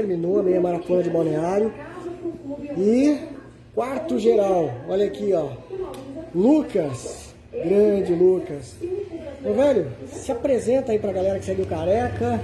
terminou 0.00 0.40
a 0.40 0.42
meia 0.42 0.60
maratona 0.60 1.02
de 1.02 1.10
balneário. 1.10 1.72
E 2.76 3.18
quarto 3.74 4.18
geral, 4.18 4.70
olha 4.88 5.06
aqui, 5.06 5.32
ó. 5.34 5.50
Lucas, 6.34 7.34
grande 7.52 8.14
Lucas. 8.14 8.76
Ô 9.44 9.52
velho, 9.52 9.88
se 10.12 10.32
apresenta 10.32 10.92
aí 10.92 10.98
pra 10.98 11.12
galera 11.12 11.38
que 11.38 11.44
segue 11.44 11.62
o 11.62 11.66
Careca. 11.66 12.40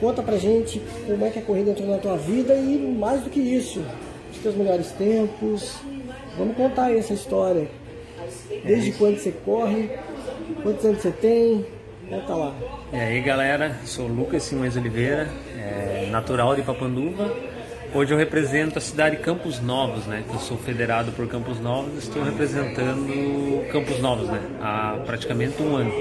Conta 0.00 0.22
pra 0.22 0.36
gente 0.36 0.82
como 1.06 1.24
é 1.24 1.30
que 1.30 1.38
a 1.38 1.42
corrida 1.42 1.70
entrou 1.70 1.88
na 1.88 1.98
tua 1.98 2.16
vida 2.16 2.54
e 2.54 2.76
mais 2.98 3.22
do 3.22 3.30
que 3.30 3.40
isso, 3.40 3.84
os 4.32 4.38
teus 4.38 4.54
melhores 4.54 4.90
tempos. 4.92 5.76
Vamos 6.36 6.56
contar 6.56 6.86
aí 6.86 6.98
essa 6.98 7.12
história. 7.12 7.68
Desde 8.64 8.92
quando 8.92 9.18
você 9.18 9.32
corre, 9.44 9.90
quantos 10.62 10.84
anos 10.84 11.02
você 11.02 11.10
tem, 11.12 11.64
conta 12.08 12.34
lá. 12.34 12.54
E 12.92 12.96
aí 12.96 13.20
galera, 13.20 13.76
sou 13.84 14.08
Lucas 14.08 14.42
Simões 14.42 14.76
Oliveira, 14.76 15.28
é, 15.56 15.91
natural 16.12 16.54
de 16.54 16.62
Papanduva. 16.62 17.32
Hoje 17.94 18.12
eu 18.12 18.18
represento 18.18 18.78
a 18.78 18.80
cidade 18.80 19.16
de 19.16 19.22
Campos 19.22 19.60
Novos, 19.60 20.06
né? 20.06 20.22
Eu 20.32 20.38
sou 20.38 20.56
federado 20.56 21.10
por 21.12 21.26
Campos 21.26 21.58
Novos, 21.58 22.04
estou 22.04 22.22
representando 22.22 23.66
Campos 23.72 23.98
Novos, 23.98 24.28
né? 24.28 24.40
Há 24.60 24.98
praticamente 25.04 25.60
um 25.62 25.74
ano. 25.76 25.92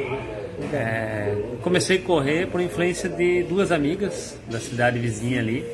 É, 0.73 1.35
comecei 1.61 1.97
a 1.97 2.01
correr 2.01 2.47
por 2.47 2.61
influência 2.61 3.09
de 3.09 3.43
duas 3.43 3.71
amigas 3.71 4.37
da 4.49 4.59
cidade 4.59 4.99
vizinha 4.99 5.39
ali, 5.39 5.65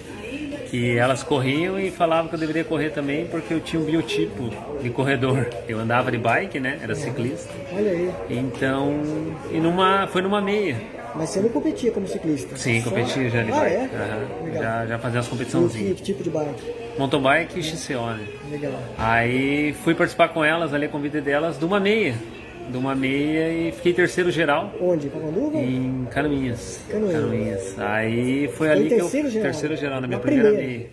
que 0.70 0.98
elas 0.98 1.24
corriam 1.24 1.80
e 1.80 1.92
falavam 1.92 2.30
que 2.30 2.36
eu 2.36 2.40
deveria 2.40 2.64
correr 2.64 2.90
também 2.92 3.26
porque 3.26 3.54
eu 3.54 3.60
tinha 3.60 3.82
um 3.82 3.86
biotipo 3.86 4.50
de 4.82 4.90
corredor. 4.90 5.48
Eu 5.68 5.80
andava 5.80 6.12
de 6.12 6.18
bike, 6.18 6.60
né? 6.60 6.80
Era 6.82 6.96
ciclista. 6.96 7.54
Olha 7.74 7.92
aí. 7.92 8.12
Então, 8.30 9.02
e 9.52 9.58
numa, 9.58 10.08
foi 10.08 10.22
numa 10.22 10.42
meia. 10.42 10.78
Mas 11.18 11.30
você 11.30 11.40
não 11.42 11.50
competia 11.50 11.92
como 11.92 12.08
ciclista? 12.08 12.56
Sim, 12.56 12.82
Só- 12.82 12.90
competia 12.90 13.30
já 13.30 13.44
de 13.44 13.52
ah, 13.52 13.56
bike. 13.56 13.76
É? 13.76 13.90
Legal. 14.44 14.64
Já, 14.64 14.86
já 14.86 15.00
fazia 15.00 15.20
as 15.20 15.26
E 15.26 15.30
que, 15.30 15.36
competiçãozinhas. 15.36 15.98
que 15.98 16.04
tipo 16.04 16.24
de 16.24 16.30
bike? 16.30 16.64
Mountain 16.98 17.22
bike 17.22 17.60
e 17.60 17.64
XCO, 17.64 17.94
né? 18.12 18.28
Legal. 18.52 18.74
Aí 18.98 19.74
fui 19.84 19.94
participar 19.96 20.30
com 20.30 20.44
elas 20.44 20.74
ali, 20.74 20.86
a 20.86 20.90
convite 20.90 21.20
delas, 21.22 21.58
de 21.58 21.66
uma 21.66 21.80
meia. 21.80 22.16
De 22.70 22.78
uma 22.78 22.94
meia 22.94 23.50
e 23.70 23.72
fiquei 23.72 23.94
terceiro 23.94 24.30
geral 24.30 24.74
Onde? 24.82 25.08
Papanduva? 25.08 25.58
em 25.58 26.06
Canoinhas. 26.12 26.82
Canoinhas. 26.90 27.80
Aí 27.80 28.48
foi 28.50 28.68
Foi 28.68 28.70
ali 28.72 28.88
que 28.90 28.94
eu. 28.96 29.00
terceiro 29.00 29.30
geral? 29.30 29.44
Terceiro 29.52 29.76
geral 29.78 30.02
na 30.02 30.08
minha 30.08 30.18
Na 30.18 30.24
primeira, 30.24 30.50
primeira. 30.50 30.78
meia. 30.80 30.90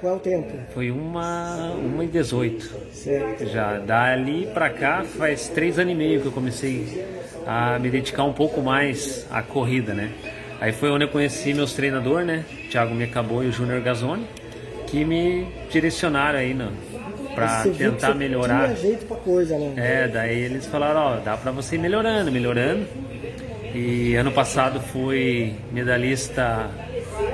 Qual 0.00 0.12
é 0.12 0.16
o 0.16 0.20
tempo? 0.20 0.52
Foi 0.74 0.90
uma, 0.90 1.70
uma 1.72 2.04
e 2.04 2.08
18. 2.08 2.70
Certo. 2.92 3.46
Já 3.46 3.78
dali 3.78 4.46
pra 4.52 4.68
cá 4.68 5.02
faz 5.02 5.48
três 5.48 5.78
anos 5.78 5.92
e 5.92 5.96
meio 5.96 6.20
que 6.20 6.26
eu 6.26 6.32
comecei 6.32 7.06
a 7.46 7.78
me 7.78 7.90
dedicar 7.90 8.24
um 8.24 8.32
pouco 8.32 8.60
mais 8.60 9.26
à 9.30 9.42
corrida, 9.42 9.94
né? 9.94 10.10
Aí 10.60 10.72
foi 10.72 10.90
onde 10.90 11.04
eu 11.04 11.08
conheci 11.08 11.52
meus 11.52 11.72
treinadores, 11.74 12.26
né? 12.26 12.44
Thiago 12.70 12.94
Mecabô 12.94 13.42
e 13.42 13.48
o 13.48 13.52
Júnior 13.52 13.80
Gazzoni, 13.80 14.26
que 14.86 15.04
me 15.04 15.46
direcionaram 15.70 16.38
aí 16.38 16.56
pra 17.34 17.62
Você 17.62 17.70
viu 17.70 17.92
que 17.92 18.00
tentar 18.00 18.14
melhorar. 18.14 18.74
Tinha 18.74 18.76
jeito 18.76 19.06
pra 19.06 19.16
coisa, 19.16 19.58
né? 19.58 19.72
É, 19.76 20.08
daí 20.08 20.38
eles 20.38 20.66
falaram, 20.66 21.00
ó, 21.00 21.16
dá 21.16 21.36
pra 21.36 21.50
você 21.50 21.74
ir 21.74 21.78
melhorando, 21.78 22.30
melhorando. 22.30 22.86
E 23.74 24.14
ano 24.14 24.30
passado 24.30 24.80
fui 24.80 25.52
medalhista 25.72 26.70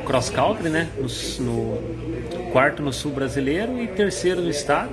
cross 0.06 0.30
country, 0.30 0.70
né? 0.70 0.88
No, 0.96 1.06
no 1.44 2.50
quarto 2.50 2.82
no 2.82 2.92
sul 2.92 3.12
brasileiro 3.12 3.80
e 3.80 3.86
terceiro 3.88 4.40
no 4.40 4.48
estado. 4.48 4.90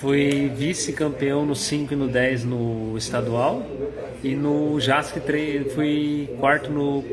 Fui 0.00 0.50
vice-campeão 0.54 1.44
no 1.46 1.54
5 1.54 1.92
e 1.92 1.96
no 1.96 2.08
10 2.08 2.44
no 2.44 2.96
estadual. 2.96 3.66
E 4.22 4.34
no 4.34 4.78
JASC 4.80 5.16
fui 5.74 6.28
quarto 6.40 6.70
no, 6.70 7.04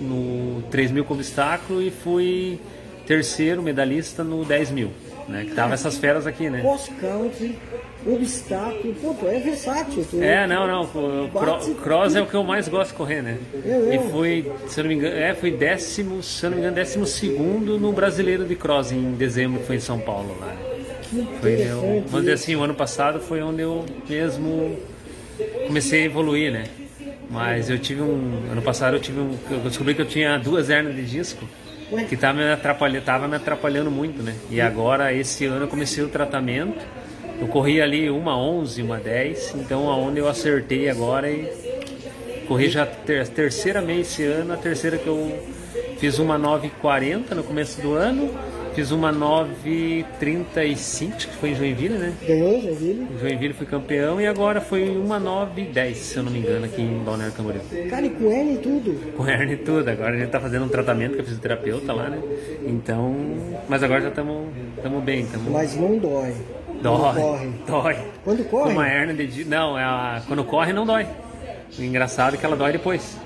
no 0.00 0.62
3 0.70 0.90
mil 0.90 1.04
com 1.04 1.14
obstáculo 1.14 1.82
e 1.82 1.90
fui 1.90 2.58
terceiro 3.06 3.62
medalhista 3.62 4.22
no 4.24 4.44
10 4.44 4.70
mil. 4.70 4.90
Né? 5.28 5.44
Que 5.44 5.54
tava 5.54 5.74
essas 5.74 5.98
feras 5.98 6.26
aqui, 6.26 6.50
né? 6.50 6.60
Cross 6.60 6.90
country, 7.00 7.56
obstáculo, 8.04 8.94
pô, 9.00 9.14
tu 9.14 9.26
é 9.28 9.38
versátil. 9.38 10.04
Tu, 10.10 10.20
É, 10.22 10.46
não, 10.46 10.66
não. 10.66 10.86
cro- 11.30 11.74
Cross 11.82 12.16
é 12.16 12.20
o 12.22 12.26
que 12.26 12.34
eu 12.34 12.42
mais 12.42 12.66
gosto 12.68 12.90
de 12.90 12.96
correr, 12.96 13.22
né? 13.22 13.38
Eu, 13.64 13.70
eu. 13.70 13.92
E 13.94 13.98
fui, 14.10 14.52
se 14.66 14.80
eu 14.80 14.84
não 14.84 14.88
me 14.88 14.96
engano, 14.96 15.16
é, 15.16 15.32
fui 15.34 15.52
décimo, 15.52 16.22
se 16.22 16.44
eu 16.44 16.50
não 16.50 16.56
me 16.56 16.62
engano, 16.62 16.74
décimo 16.74 17.06
segundo 17.06 17.78
no 17.78 17.92
brasileiro 17.92 18.44
de 18.44 18.56
cross 18.56 18.90
em 18.90 19.12
dezembro, 19.12 19.60
que 19.60 19.66
foi 19.66 19.76
em 19.76 19.80
São 19.80 19.98
Paulo 20.00 20.36
lá. 20.40 20.52
Que 20.52 20.71
Foi 21.40 21.52
eu, 21.60 22.02
vamos 22.06 22.20
dizer 22.20 22.32
assim, 22.32 22.56
o 22.56 22.62
ano 22.62 22.74
passado 22.74 23.20
foi 23.20 23.42
onde 23.42 23.62
eu 23.62 23.84
mesmo 24.08 24.78
comecei 25.66 26.02
a 26.02 26.04
evoluir, 26.04 26.50
né? 26.50 26.64
Mas 27.28 27.70
eu 27.70 27.78
tive 27.78 28.02
um. 28.02 28.50
Ano 28.50 28.62
passado 28.62 28.96
eu 28.96 29.00
tive 29.00 29.20
um. 29.20 29.36
Eu 29.50 29.60
descobri 29.60 29.94
que 29.94 30.02
eu 30.02 30.06
tinha 30.06 30.38
duas 30.38 30.70
hernias 30.70 30.96
de 30.96 31.04
disco 31.04 31.46
que 32.08 32.16
tava 32.16 32.38
me 32.38 32.50
atrapalhando, 32.50 33.04
tava 33.04 33.28
me 33.28 33.36
atrapalhando 33.36 33.90
muito, 33.90 34.22
né? 34.22 34.34
E 34.50 34.60
agora 34.60 35.12
esse 35.12 35.44
ano 35.44 35.64
eu 35.64 35.68
comecei 35.68 36.02
o 36.02 36.08
tratamento. 36.08 36.80
Eu 37.40 37.48
corri 37.48 37.80
ali 37.80 38.08
uma 38.08 38.38
11, 38.38 38.82
uma 38.82 38.98
10, 38.98 39.56
então 39.56 39.90
aonde 39.90 40.20
eu 40.20 40.28
acertei 40.28 40.88
agora 40.88 41.28
e 41.30 41.50
corri 42.46 42.68
já 42.68 42.86
ter, 42.86 43.20
a 43.20 43.26
terceira 43.26 43.80
meia 43.80 44.00
esse 44.00 44.22
ano, 44.24 44.52
a 44.52 44.56
terceira 44.56 44.96
que 44.96 45.06
eu 45.06 45.42
fiz 45.98 46.18
uma 46.18 46.38
9,40 46.38 47.30
no 47.30 47.42
começo 47.42 47.80
do 47.80 47.94
ano, 47.94 48.30
fiz 48.74 48.90
uma 48.90 49.12
9,35 49.12 51.16
que 51.16 51.36
foi 51.36 51.50
em 51.50 51.54
Joinville, 51.54 51.98
né? 51.98 52.12
Ganhou, 52.26 52.60
Joinville? 52.60 53.06
Em 53.14 53.18
Joinville 53.18 53.54
fui 53.54 53.66
campeão 53.66 54.20
e 54.20 54.26
agora 54.26 54.60
foi 54.60 54.88
uma 54.96 55.20
9,10, 55.20 55.94
se 55.94 56.16
eu 56.16 56.22
não 56.22 56.32
me 56.32 56.38
engano, 56.38 56.64
aqui 56.64 56.80
em 56.82 56.98
Balneário 57.04 57.34
Camboriú. 57.34 57.60
Cara, 57.90 58.06
e 58.06 58.10
com 58.10 58.30
N 58.30 58.54
e 58.54 58.58
tudo. 58.58 59.12
Com 59.16 59.28
hernia 59.28 59.54
e 59.54 59.58
tudo, 59.58 59.88
agora 59.88 60.14
a 60.14 60.18
gente 60.18 60.30
tá 60.30 60.40
fazendo 60.40 60.64
um 60.64 60.68
tratamento 60.68 61.16
com 61.16 61.22
a 61.22 61.24
fisioterapeuta 61.24 61.92
lá, 61.92 62.08
né? 62.08 62.18
Então, 62.66 63.14
mas 63.68 63.82
agora 63.82 64.00
já 64.00 64.08
estamos 64.08 64.48
bem, 65.04 65.20
estamos 65.20 65.52
Mas 65.52 65.76
não 65.76 65.98
dói. 65.98 66.32
Dói, 66.82 67.14
corre. 67.14 67.48
dói. 67.66 67.96
Quando 68.24 68.44
corre? 68.48 68.72
Uma 68.72 68.88
hernia 68.88 69.26
de 69.26 69.44
Não, 69.44 69.78
é 69.78 69.84
a- 69.84 70.22
quando 70.26 70.42
corre 70.44 70.72
não 70.72 70.84
dói. 70.86 71.06
O 71.78 71.82
engraçado 71.82 72.34
é 72.34 72.36
que 72.36 72.44
ela 72.44 72.56
dói 72.56 72.72
depois. 72.72 73.16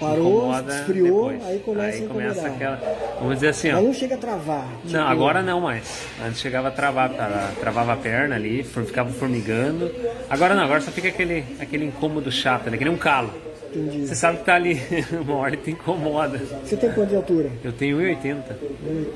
Parou, 0.00 0.52
esfriou, 0.68 1.30
depois. 1.30 1.46
aí 1.50 1.58
começa 1.60 1.96
Aí 1.98 2.04
a 2.04 2.08
começa 2.08 2.46
aquela. 2.46 2.80
Vamos 3.20 3.34
dizer 3.34 3.48
assim, 3.48 3.68
Mas 3.70 3.78
ó. 3.78 3.82
não 3.82 3.92
chega 3.94 4.14
a 4.14 4.18
travar. 4.18 4.66
tipo, 4.82 4.92
Não, 4.96 5.06
agora 5.06 5.42
não 5.42 5.60
mais. 5.60 6.06
Antes 6.26 6.40
chegava 6.40 6.68
a 6.68 6.70
travar, 6.70 7.10
tra- 7.10 7.50
travava 7.60 7.92
a 7.92 7.96
perna 7.96 8.34
ali, 8.36 8.62
ficava 8.64 9.10
formigando. 9.10 9.90
Agora 10.28 10.54
não, 10.54 10.64
agora 10.64 10.80
só 10.80 10.90
fica 10.90 11.08
aquele, 11.08 11.44
aquele 11.60 11.84
incômodo 11.84 12.32
chato, 12.32 12.70
né? 12.70 12.76
Que 12.76 12.84
nem 12.84 12.92
um 12.92 12.96
calo. 12.98 13.30
Entendi. 13.72 14.04
Você 14.04 14.16
sabe 14.16 14.38
que 14.38 14.44
tá 14.44 14.56
ali, 14.56 14.80
uma 15.24 15.36
hora 15.36 15.56
te 15.56 15.70
incomoda. 15.70 16.38
Você 16.64 16.76
tem 16.76 16.90
quanto 16.90 17.10
de 17.10 17.16
altura? 17.16 17.50
Eu 17.62 17.72
tenho 17.72 17.98
1,80. 17.98 18.36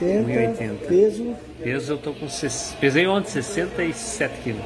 1,80. 0.01 0.25
1,80. 0.27 0.71
Peso, 0.87 1.35
Peso 1.61 1.93
eu 1.95 1.99
tô 1.99 2.13
com. 2.13 2.27
Pesei 2.81 3.05
ontem 3.09 3.31
67 3.31 4.33
quilos. 4.45 4.63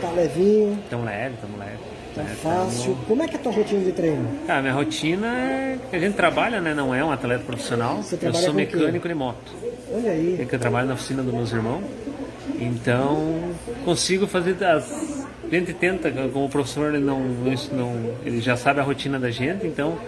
tá 0.00 0.10
levinho, 0.10 0.78
Tão 0.90 1.04
leve, 1.04 1.34
tão 1.40 1.58
leve. 1.58 1.78
Tá 2.14 2.22
né? 2.22 2.36
fácil. 2.42 2.96
Como 3.06 3.22
é 3.22 3.28
que 3.28 3.36
é 3.36 3.38
a 3.38 3.42
tua 3.42 3.52
rotina 3.52 3.84
de 3.84 3.92
treino? 3.92 4.28
Cara, 4.46 4.62
minha 4.62 4.74
rotina 4.74 5.26
é 5.26 5.78
a 5.92 5.98
gente 5.98 6.14
trabalha, 6.14 6.60
né? 6.60 6.72
Não 6.72 6.94
é 6.94 7.04
um 7.04 7.10
atleta 7.10 7.44
profissional. 7.44 8.02
Você 8.02 8.18
Eu 8.22 8.34
sou 8.34 8.54
mecânico 8.54 9.08
de 9.08 9.14
moto. 9.14 9.52
Olha 9.92 10.12
aí. 10.12 10.38
É 10.40 10.44
que 10.44 10.54
eu 10.54 10.58
trabalho 10.58 10.88
na 10.88 10.94
oficina 10.94 11.22
dos 11.22 11.34
meus 11.34 11.52
irmãos. 11.52 11.82
Então, 12.60 13.52
consigo 13.84 14.26
fazer 14.26 14.62
as. 14.64 15.26
A 15.44 15.54
gente 15.54 15.72
tenta, 15.72 16.12
como 16.32 16.44
o 16.44 16.48
professor 16.48 16.94
ele 16.94 17.02
não, 17.02 17.20
não, 17.72 18.14
ele 18.24 18.40
já 18.40 18.56
sabe 18.56 18.78
a 18.78 18.84
rotina 18.84 19.18
da 19.18 19.32
gente, 19.32 19.66
então 19.66 19.98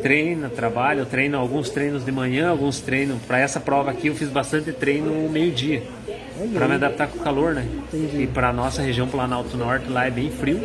treina, 0.00 0.48
trabalha, 0.48 1.00
eu 1.00 1.06
treino 1.06 1.36
alguns 1.36 1.68
treinos 1.68 2.02
de 2.02 2.10
manhã, 2.10 2.48
alguns 2.48 2.80
treinos. 2.80 3.20
Para 3.26 3.38
essa 3.38 3.60
prova 3.60 3.90
aqui 3.90 4.06
eu 4.06 4.14
fiz 4.14 4.28
bastante 4.28 4.72
treino 4.72 5.28
meio-dia. 5.28 5.82
Para 6.54 6.68
me 6.68 6.74
adaptar 6.74 7.08
com 7.08 7.18
o 7.18 7.22
calor, 7.22 7.54
né? 7.54 7.66
Entendi. 7.92 8.22
E 8.22 8.26
para 8.26 8.52
nossa 8.52 8.82
região 8.82 9.06
Planalto 9.08 9.56
Norte 9.56 9.88
lá 9.90 10.06
é 10.06 10.10
bem 10.10 10.30
frio. 10.30 10.60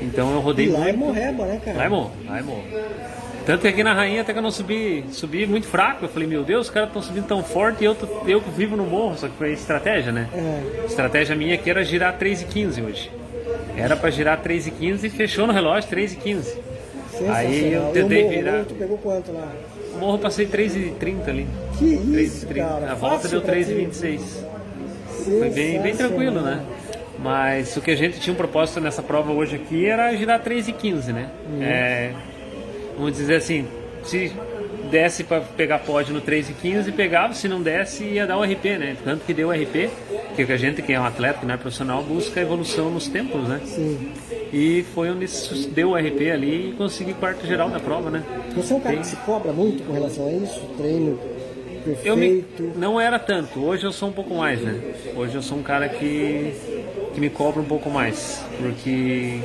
Então 0.00 0.32
eu 0.32 0.40
rodei 0.40 0.66
E 0.66 0.70
lá 0.70 0.88
é 0.88 0.92
muito. 0.92 0.98
morreba, 1.14 1.44
né, 1.46 1.60
cara? 1.64 1.78
Lá 1.78 1.84
é 1.84 1.88
bom, 1.88 2.10
lá 2.26 2.38
é 2.38 2.42
bom. 2.42 2.62
Tanto 3.44 3.62
que 3.62 3.68
aqui 3.68 3.82
na 3.82 3.92
Rainha 3.92 4.20
até 4.22 4.32
que 4.32 4.38
eu 4.38 4.42
não 4.42 4.52
subi, 4.52 5.04
subi 5.10 5.46
muito 5.46 5.66
fraco. 5.66 6.04
Eu 6.04 6.08
falei, 6.08 6.28
meu 6.28 6.44
Deus, 6.44 6.66
os 6.68 6.70
caras 6.72 6.88
estão 6.90 7.02
subindo 7.02 7.26
tão 7.26 7.42
forte 7.42 7.82
e 7.82 7.84
eu, 7.84 7.94
tô- 7.94 8.06
eu 8.28 8.40
vivo 8.40 8.76
no 8.76 8.84
morro, 8.84 9.16
só 9.18 9.26
que 9.28 9.34
foi 9.36 9.52
estratégia, 9.52 10.12
né? 10.12 10.28
É. 10.32 10.86
Estratégia 10.86 11.34
minha 11.34 11.54
aqui 11.56 11.68
era 11.68 11.84
girar 11.84 12.16
3,15 12.18 12.80
hoje. 12.84 13.10
Era 13.76 13.96
pra 13.96 14.10
girar 14.10 14.40
3,15 14.40 15.04
e 15.04 15.10
fechou 15.10 15.46
no 15.46 15.52
relógio 15.52 15.88
3,15. 15.90 16.42
Sensacional. 17.10 17.34
Aí 17.36 17.72
eu 17.72 17.88
E 17.88 17.92
tentei 17.92 18.22
morro, 18.22 18.34
virar. 18.34 18.52
morro, 18.52 18.64
Tu 18.66 18.74
pegou 18.74 18.98
quanto 18.98 19.32
lá? 19.32 19.48
O 19.94 19.98
morro 19.98 20.14
eu 20.14 20.18
passei 20.20 20.46
3,30 20.46 21.28
ali. 21.28 21.46
Que 21.78 21.84
isso, 21.84 22.46
3,30. 22.46 22.54
cara. 22.54 22.92
A 22.92 22.94
volta 22.94 23.16
Fácil 23.22 23.30
deu 23.30 23.40
pra 23.42 23.54
ti. 23.56 23.64
3,26. 23.64 24.44
Foi 25.24 25.50
bem, 25.50 25.80
bem 25.80 25.96
tranquilo, 25.96 26.40
né? 26.40 26.60
Mas 27.18 27.76
o 27.76 27.80
que 27.80 27.90
a 27.90 27.96
gente 27.96 28.18
tinha 28.18 28.32
um 28.32 28.36
propósito 28.36 28.80
nessa 28.80 29.02
prova 29.02 29.32
hoje 29.32 29.56
aqui 29.56 29.86
era 29.86 30.14
girar 30.16 30.40
3 30.42 30.68
e 30.68 30.72
15, 30.72 31.12
né? 31.12 31.28
É, 31.60 32.12
vamos 32.96 33.12
dizer 33.16 33.36
assim, 33.36 33.66
se 34.02 34.32
desse 34.90 35.24
para 35.24 35.40
pegar 35.40 35.78
pódio 35.78 36.12
no 36.12 36.20
3 36.20 36.50
e 36.50 36.52
15, 36.52 36.92
pegava, 36.92 37.32
se 37.32 37.48
não 37.48 37.62
desse 37.62 38.04
ia 38.04 38.26
dar 38.26 38.36
o 38.36 38.42
RP, 38.42 38.64
né? 38.78 38.96
Tanto 39.04 39.24
que 39.24 39.32
deu 39.32 39.48
o 39.48 39.52
RP, 39.52 39.88
que 40.34 40.42
a 40.52 40.56
gente 40.56 40.82
que 40.82 40.92
é 40.92 41.00
um 41.00 41.04
atleta, 41.04 41.38
que 41.40 41.46
não 41.46 41.54
é 41.54 41.56
profissional, 41.56 42.02
busca 42.02 42.40
evolução 42.40 42.90
nos 42.90 43.08
tempos, 43.08 43.46
né? 43.48 43.60
Sim. 43.64 44.10
E 44.52 44.84
foi 44.94 45.10
onde 45.10 45.26
deu 45.70 45.90
o 45.90 45.96
RP 45.96 46.30
ali 46.30 46.70
e 46.70 46.72
consegui 46.76 47.14
quarto 47.14 47.46
geral 47.46 47.70
da 47.70 47.80
prova, 47.80 48.10
né? 48.10 48.22
Você 48.54 48.72
é 48.72 48.76
um 48.76 48.80
cara 48.80 48.94
Tem- 48.94 49.00
que 49.02 49.06
se 49.06 49.16
cobra 49.16 49.52
muito 49.52 49.82
com 49.84 49.92
relação 49.92 50.26
a 50.26 50.32
isso? 50.32 50.60
Treino 50.76 51.18
Eu 52.04 52.16
me, 52.16 52.44
não 52.76 53.00
era 53.00 53.18
tanto, 53.18 53.60
hoje 53.64 53.84
eu 53.84 53.92
sou 53.92 54.08
um 54.08 54.12
pouco 54.12 54.34
mais, 54.34 54.60
né? 54.60 54.80
Hoje 55.16 55.34
eu 55.34 55.42
sou 55.42 55.58
um 55.58 55.62
cara 55.62 55.88
que, 55.88 56.54
que 57.14 57.20
me 57.20 57.28
cobra 57.28 57.60
um 57.60 57.64
pouco 57.64 57.90
mais, 57.90 58.44
porque 58.58 59.40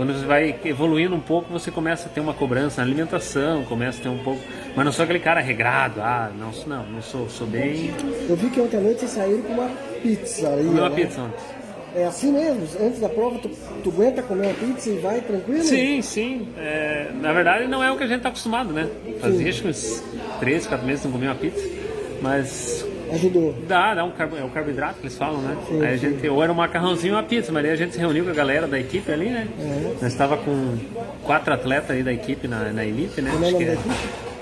quando 0.00 0.14
você 0.14 0.24
vai 0.24 0.54
evoluindo 0.64 1.14
um 1.14 1.20
pouco, 1.20 1.52
você 1.52 1.70
começa 1.70 2.08
a 2.08 2.10
ter 2.10 2.20
uma 2.20 2.32
cobrança 2.32 2.80
na 2.80 2.86
alimentação, 2.86 3.64
começa 3.64 3.98
a 4.00 4.02
ter 4.02 4.08
um 4.08 4.16
pouco. 4.16 4.40
Mas 4.74 4.84
não 4.84 4.92
sou 4.92 5.02
aquele 5.02 5.18
cara 5.18 5.40
regrado, 5.40 6.00
ah, 6.00 6.30
não, 6.38 6.50
não, 6.66 6.86
não 6.86 7.02
sou, 7.02 7.28
sou 7.28 7.46
bem. 7.46 7.92
Eu 8.26 8.34
vi 8.34 8.48
que 8.48 8.60
ontem 8.62 8.78
à 8.78 8.80
noite 8.80 9.00
vocês 9.00 9.10
saíram 9.10 9.42
com 9.42 9.52
uma 9.52 9.70
pizza 10.02 10.48
aí. 10.48 10.64
Comi 10.64 10.80
uma 10.80 10.88
né? 10.88 10.96
pizza 10.96 11.20
ontem. 11.20 11.60
É 11.94 12.06
assim 12.06 12.32
mesmo? 12.32 12.62
Antes 12.80 13.00
da 13.00 13.08
prova, 13.08 13.38
tu, 13.40 13.50
tu 13.82 13.90
aguenta 13.90 14.22
comer 14.22 14.46
uma 14.46 14.54
pizza 14.54 14.90
e 14.90 14.98
vai 14.98 15.20
tranquilo? 15.20 15.62
Sim, 15.64 16.00
sim. 16.00 16.48
É, 16.56 17.10
na 17.20 17.32
verdade, 17.32 17.66
não 17.66 17.82
é 17.82 17.92
o 17.92 17.96
que 17.98 18.04
a 18.04 18.06
gente 18.06 18.18
está 18.18 18.28
acostumado, 18.28 18.72
né? 18.72 18.88
Fazia 19.20 19.50
acho 19.50 19.60
que 19.60 19.68
uns 19.68 20.02
3, 20.38 20.66
4 20.66 20.86
meses 20.86 21.04
não 21.04 21.12
comia 21.12 21.28
uma 21.28 21.34
pizza. 21.34 21.79
Mas 22.20 22.84
Ajudou. 23.12 23.54
dá, 23.66 23.94
dá 23.94 24.04
um 24.04 24.10
carbo, 24.10 24.36
é 24.36 24.44
o 24.44 24.48
carboidrato 24.48 24.94
que 25.00 25.06
eles 25.06 25.16
falam, 25.16 25.40
né? 25.40 25.56
Sim, 25.68 25.84
aí 25.84 25.94
a 25.94 25.98
sim. 25.98 26.10
gente, 26.10 26.28
ou 26.28 26.42
era 26.42 26.52
um 26.52 26.54
macarrãozinho 26.54 27.14
ou 27.14 27.20
uma 27.20 27.26
pizza, 27.26 27.50
mas 27.52 27.64
aí 27.64 27.70
a 27.70 27.76
gente 27.76 27.94
se 27.94 27.98
reuniu 27.98 28.24
com 28.24 28.30
a 28.30 28.34
galera 28.34 28.66
da 28.66 28.78
equipe 28.78 29.10
ali, 29.10 29.30
né? 29.30 29.48
Uhum. 29.58 29.94
Nós 30.00 30.12
estava 30.12 30.36
com 30.36 30.76
quatro 31.24 31.52
atletas 31.52 31.90
aí 31.90 32.02
da 32.02 32.12
equipe 32.12 32.46
na, 32.46 32.72
na 32.72 32.84
Elite, 32.84 33.20
né? 33.20 33.30
Como 33.32 33.44
é 33.44 33.48
Acho 33.48 33.56
que 33.56 33.64
é, 33.64 33.78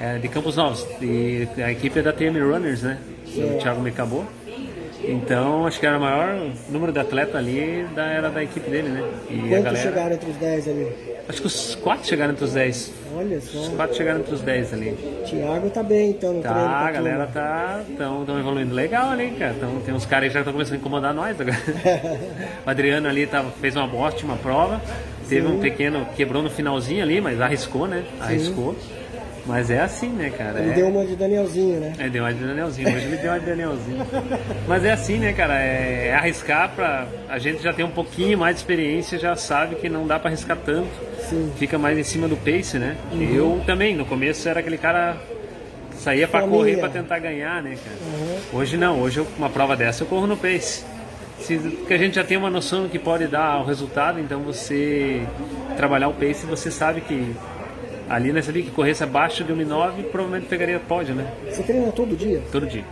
é 0.00 0.18
de 0.18 0.28
Campos 0.28 0.56
Novos. 0.56 0.86
E 1.00 1.48
a 1.58 1.70
equipe 1.70 1.98
é 1.98 2.02
da 2.02 2.12
TM 2.12 2.38
Runners, 2.40 2.82
né? 2.82 2.98
O 3.36 3.58
Thiago 3.58 3.80
Mecabô. 3.80 4.24
Então, 5.04 5.66
acho 5.66 5.78
que 5.78 5.86
era 5.86 5.96
o 5.96 6.00
maior 6.00 6.50
número 6.68 6.92
de 6.92 6.98
atleta 6.98 7.38
ali 7.38 7.86
da, 7.94 8.06
era 8.06 8.28
da 8.28 8.42
equipe 8.42 8.68
dele, 8.68 8.88
né? 8.88 9.08
E 9.30 9.36
a 9.36 9.40
Quantos 9.40 9.64
galera. 9.64 9.82
chegaram 9.82 10.14
entre 10.14 10.30
os 10.30 10.36
10 10.36 10.68
ali? 10.68 10.92
Acho 11.28 11.40
que 11.40 11.46
os 11.46 11.74
quatro 11.76 12.06
chegaram 12.06 12.32
entre 12.32 12.44
os 12.44 12.52
10. 12.52 12.92
Olha 13.16 13.40
só. 13.40 13.70
quatro 13.76 13.96
chegaram 13.96 14.20
entre 14.20 14.34
os 14.34 14.40
10 14.40 14.72
ali. 14.72 14.92
Thiago 15.26 15.70
tá 15.70 15.82
bem 15.82 16.10
então 16.10 16.34
no 16.34 16.40
treino. 16.42 16.58
Tá, 16.60 16.86
a 16.86 16.90
galera 16.90 17.26
tá 17.32 17.80
tão, 17.96 18.24
tão 18.24 18.38
evoluindo 18.38 18.74
legal 18.74 19.10
ali, 19.10 19.30
cara. 19.32 19.54
Então, 19.56 19.80
tem 19.84 19.94
uns 19.94 20.06
caras 20.06 20.24
aí 20.24 20.28
que 20.30 20.34
já 20.34 20.40
estão 20.40 20.52
começando 20.52 20.74
a 20.74 20.78
incomodar 20.78 21.14
nós 21.14 21.40
agora. 21.40 21.56
o 22.66 22.70
Adriano 22.70 23.08
ali 23.08 23.26
tava, 23.26 23.50
fez 23.60 23.74
uma 23.76 23.92
ótima 23.94 24.36
prova. 24.36 24.80
Teve 25.28 25.46
um 25.46 25.60
pequeno, 25.60 26.06
quebrou 26.16 26.42
no 26.42 26.48
finalzinho 26.50 27.02
ali, 27.02 27.20
mas 27.20 27.40
arriscou, 27.40 27.86
né? 27.86 28.02
Arriscou. 28.20 28.74
Mas 29.44 29.70
é 29.70 29.80
assim, 29.80 30.08
né, 30.10 30.30
cara? 30.36 30.60
Ele 30.60 30.70
É- 30.70 30.74
deu 30.74 30.88
uma 30.88 31.06
de 31.06 31.16
Danielzinho, 31.16 31.80
né? 31.80 31.92
é, 31.98 32.08
deu 32.10 32.22
uma 32.22 32.32
de 32.34 32.44
Danielzinho. 32.44 32.88
Hoje 32.94 33.06
ele 33.06 33.16
deu 33.16 33.30
uma 33.30 33.40
de 33.40 33.46
Danielzinho. 33.46 34.06
Mas 34.66 34.84
é 34.84 34.92
assim, 34.92 35.16
né, 35.18 35.32
cara? 35.32 35.54
É, 35.58 36.08
é 36.08 36.14
arriscar 36.14 36.70
pra. 36.76 37.06
A 37.30 37.38
gente 37.38 37.62
já 37.62 37.72
tem 37.72 37.82
um 37.84 37.90
pouquinho 37.90 38.36
mais 38.36 38.56
de 38.56 38.60
experiência, 38.60 39.18
já 39.18 39.34
sabe 39.36 39.76
que 39.76 39.88
não 39.88 40.06
dá 40.06 40.18
pra 40.18 40.28
arriscar 40.28 40.56
tanto. 40.58 40.88
Sim. 41.28 41.52
Fica 41.56 41.78
mais 41.78 41.98
em 41.98 42.02
cima 42.02 42.26
do 42.28 42.36
pace, 42.36 42.78
né? 42.78 42.96
Eu 43.12 43.60
também, 43.66 43.94
no 43.96 44.04
começo 44.04 44.48
era 44.48 44.60
aquele 44.60 44.78
cara 44.78 45.16
que 45.90 45.96
saía 46.02 46.26
pra 46.28 46.40
Fominha. 46.40 46.58
correr 46.58 46.76
pra 46.78 46.88
tentar 46.88 47.18
ganhar, 47.18 47.62
né, 47.62 47.76
cara? 47.82 47.96
Hoje 48.52 48.76
não, 48.76 49.00
hoje 49.00 49.18
eu- 49.18 49.26
uma 49.36 49.50
prova 49.50 49.76
dessa 49.76 50.02
eu 50.02 50.06
corro 50.06 50.26
no 50.26 50.36
pace. 50.36 50.84
Se, 51.40 51.56
porque 51.56 51.94
a 51.94 51.98
gente 51.98 52.14
já 52.16 52.24
tem 52.24 52.36
uma 52.36 52.50
noção 52.50 52.82
do 52.84 52.88
que 52.88 52.98
pode 52.98 53.26
dar 53.28 53.60
o 53.60 53.64
resultado, 53.64 54.18
então 54.18 54.40
você 54.40 55.22
trabalhar 55.76 56.08
o 56.08 56.14
pace, 56.14 56.44
você 56.46 56.68
sabe 56.70 57.00
que 57.00 57.32
ali 58.08 58.32
nessa 58.32 58.50
ali 58.50 58.62
que 58.64 58.70
corresse 58.70 59.04
abaixo 59.04 59.44
de 59.44 59.52
1,9 59.52 60.02
provavelmente 60.10 60.48
pegaria 60.48 60.80
pódio, 60.80 61.14
né? 61.14 61.26
Você 61.48 61.62
treina 61.62 61.92
todo 61.92 62.16
dia? 62.16 62.42
Todo 62.50 62.66
dia. 62.66 62.84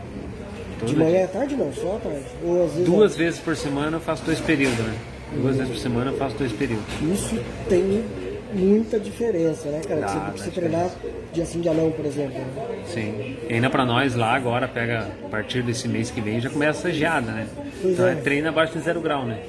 Todo 0.79 0.89
De 0.91 0.97
manhã 0.97 1.25
à 1.25 1.29
tarde 1.29 1.57
não, 1.57 1.73
só 1.73 1.97
à 1.97 1.99
tarde. 1.99 2.21
Vezes 2.43 2.85
Duas 2.87 3.17
vezes 3.17 3.41
por 3.41 3.57
semana 3.57 3.97
eu 3.97 4.01
faço 4.01 4.23
dois 4.25 4.39
períodos, 4.41 4.79
né? 4.79 4.95
Duas 5.35 5.57
vezes 5.57 5.73
por 5.73 5.79
semana 5.81 6.11
eu 6.13 6.17
faço 6.17 6.37
dois 6.37 6.53
períodos. 6.53 6.85
Isso 7.03 7.41
tem 7.69 8.05
muita 8.53 8.99
diferença, 8.99 9.69
né, 9.69 9.81
cara? 9.87 10.01
Dá, 10.01 10.09
você 10.09 10.31
precisa 10.31 10.51
treinar 10.53 10.91
dia 11.33 11.45
sim, 11.45 11.61
dia 11.61 11.73
não, 11.73 11.91
por 11.91 12.05
exemplo. 12.05 12.39
né? 12.39 12.83
Sim. 12.87 13.37
E 13.49 13.55
ainda 13.55 13.71
pra 13.71 13.85
nós 13.85 14.15
lá 14.15 14.35
agora, 14.35 14.67
pega 14.67 15.09
a 15.25 15.29
partir 15.29 15.63
desse 15.63 15.89
mês 15.89 16.11
que 16.11 16.21
vem 16.21 16.41
já 16.41 16.51
começa 16.51 16.89
a 16.89 16.91
geada, 16.91 17.31
né? 17.31 17.47
Pois 17.83 17.95
então 17.95 18.07
é. 18.07 18.13
é 18.13 18.15
treino 18.17 18.49
abaixo 18.49 18.73
de 18.77 18.85
zero 18.85 19.01
grau, 19.01 19.25
né? 19.25 19.43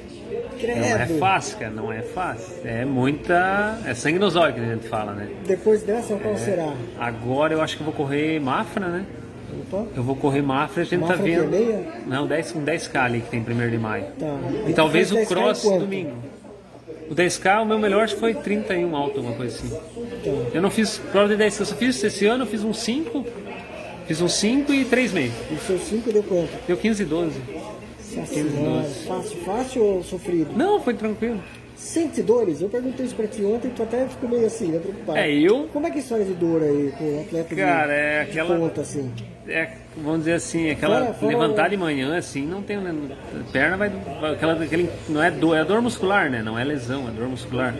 Credo. 0.58 0.80
Não 0.80 0.86
é 0.86 1.06
fácil, 1.06 1.58
cara, 1.58 1.70
não 1.70 1.92
é 1.92 2.02
fácil. 2.02 2.56
É 2.64 2.84
muita. 2.84 3.78
É 3.86 3.94
sangue 3.94 4.18
nos 4.18 4.36
olhos 4.36 4.56
que 4.56 4.60
a 4.60 4.74
gente 4.74 4.88
fala, 4.88 5.12
né? 5.12 5.28
Depois 5.46 5.82
dessa, 5.82 6.16
qual 6.16 6.36
será? 6.36 6.74
Agora 6.98 7.54
eu 7.54 7.62
acho 7.62 7.76
que 7.76 7.82
eu 7.82 7.86
vou 7.86 7.94
correr 7.94 8.40
Mafra, 8.40 8.86
né? 8.88 9.06
Opa. 9.60 9.86
Eu 9.96 10.02
vou 10.02 10.16
correr 10.16 10.42
Mafra, 10.42 10.82
a 10.82 10.84
gente 10.84 11.00
Mafra 11.00 11.16
tá 11.16 11.22
vendo. 11.22 12.06
Não, 12.06 12.26
10 12.26 12.52
com 12.52 12.64
10k 12.64 13.00
ali 13.00 13.20
que 13.20 13.30
tem 13.30 13.42
primeiro 13.42 13.70
de 13.70 13.78
maio. 13.78 14.04
Tá. 14.18 14.36
E 14.66 14.72
talvez 14.72 15.12
o 15.12 15.16
10K 15.16 15.26
cross 15.26 15.62
domingo. 15.62 16.12
O 17.10 17.14
10k, 17.14 17.62
o 17.62 17.64
meu 17.64 17.78
melhor 17.78 18.04
acho 18.04 18.14
que 18.14 18.20
foi 18.20 18.34
31 18.34 18.94
alto, 18.94 19.18
alguma 19.18 19.34
coisa 19.36 19.56
assim. 19.56 19.76
Eu 20.52 20.60
não 20.60 20.70
fiz 20.70 20.98
prova 20.98 21.34
de 21.34 21.42
10k, 21.42 21.60
eu 21.60 21.66
só 21.66 21.74
fiz 21.74 22.02
esse 22.04 22.26
ano, 22.26 22.44
eu 22.44 22.46
fiz 22.46 22.62
um 22.64 22.74
5, 22.74 23.24
fiz 24.06 24.20
um 24.20 24.28
5 24.28 24.74
e 24.74 24.84
3,5. 24.84 25.30
E 25.50 25.54
o 25.54 25.58
seu 25.58 25.78
5 25.78 26.12
deu 26.12 26.22
quanto? 26.22 26.50
Deu 26.66 26.76
15 26.76 27.02
e 27.02 27.06
12. 27.06 27.40
Nossa 28.16 28.34
senhora, 28.34 28.84
Fácil, 29.06 29.36
fácil 29.44 29.82
ou 29.82 30.02
sofrido? 30.02 30.56
Não, 30.56 30.80
foi 30.80 30.94
tranquilo. 30.94 31.42
Sente 31.78 32.22
dores? 32.22 32.60
Eu 32.60 32.68
perguntei 32.68 33.06
isso 33.06 33.14
pra 33.14 33.26
ti 33.28 33.42
ontem 33.44 33.68
e 33.68 33.70
tu 33.70 33.82
até 33.84 34.06
ficou 34.08 34.28
meio 34.28 34.46
assim, 34.46 34.66
né? 34.72 34.80
Preocupado. 34.80 35.16
É, 35.18 35.32
eu, 35.32 35.68
Como 35.72 35.86
é 35.86 35.90
que 35.90 35.96
é 35.96 36.00
a 36.00 36.02
história 36.02 36.24
de 36.24 36.34
dor 36.34 36.60
aí 36.62 36.92
com 36.98 37.20
atleta 37.20 37.54
de- 37.54 37.60
cara, 37.60 37.92
é 37.92 38.24
de 38.24 38.30
aquela. 38.30 38.56
ponta, 38.58 38.80
assim? 38.80 39.12
É, 39.46 39.70
vamos 39.96 40.18
dizer 40.20 40.32
assim, 40.34 40.70
aquela 40.70 41.00
Fora- 41.00 41.14
fora 41.14 41.32
levantar 41.38 41.66
o- 41.68 41.70
de 41.70 41.76
manhã 41.76 42.18
assim, 42.18 42.44
não 42.44 42.62
tem 42.62 42.76
né, 42.78 42.92
perna 43.52 43.76
vai 43.76 43.90
aquela 44.34 44.52
aquele 44.62 44.90
não 45.08 45.22
é 45.22 45.30
dor, 45.30 45.56
é 45.56 45.64
dor 45.64 45.80
muscular, 45.80 46.28
né? 46.28 46.42
Não 46.42 46.58
é 46.58 46.64
lesão, 46.64 47.08
é 47.08 47.12
dor 47.12 47.28
muscular. 47.28 47.74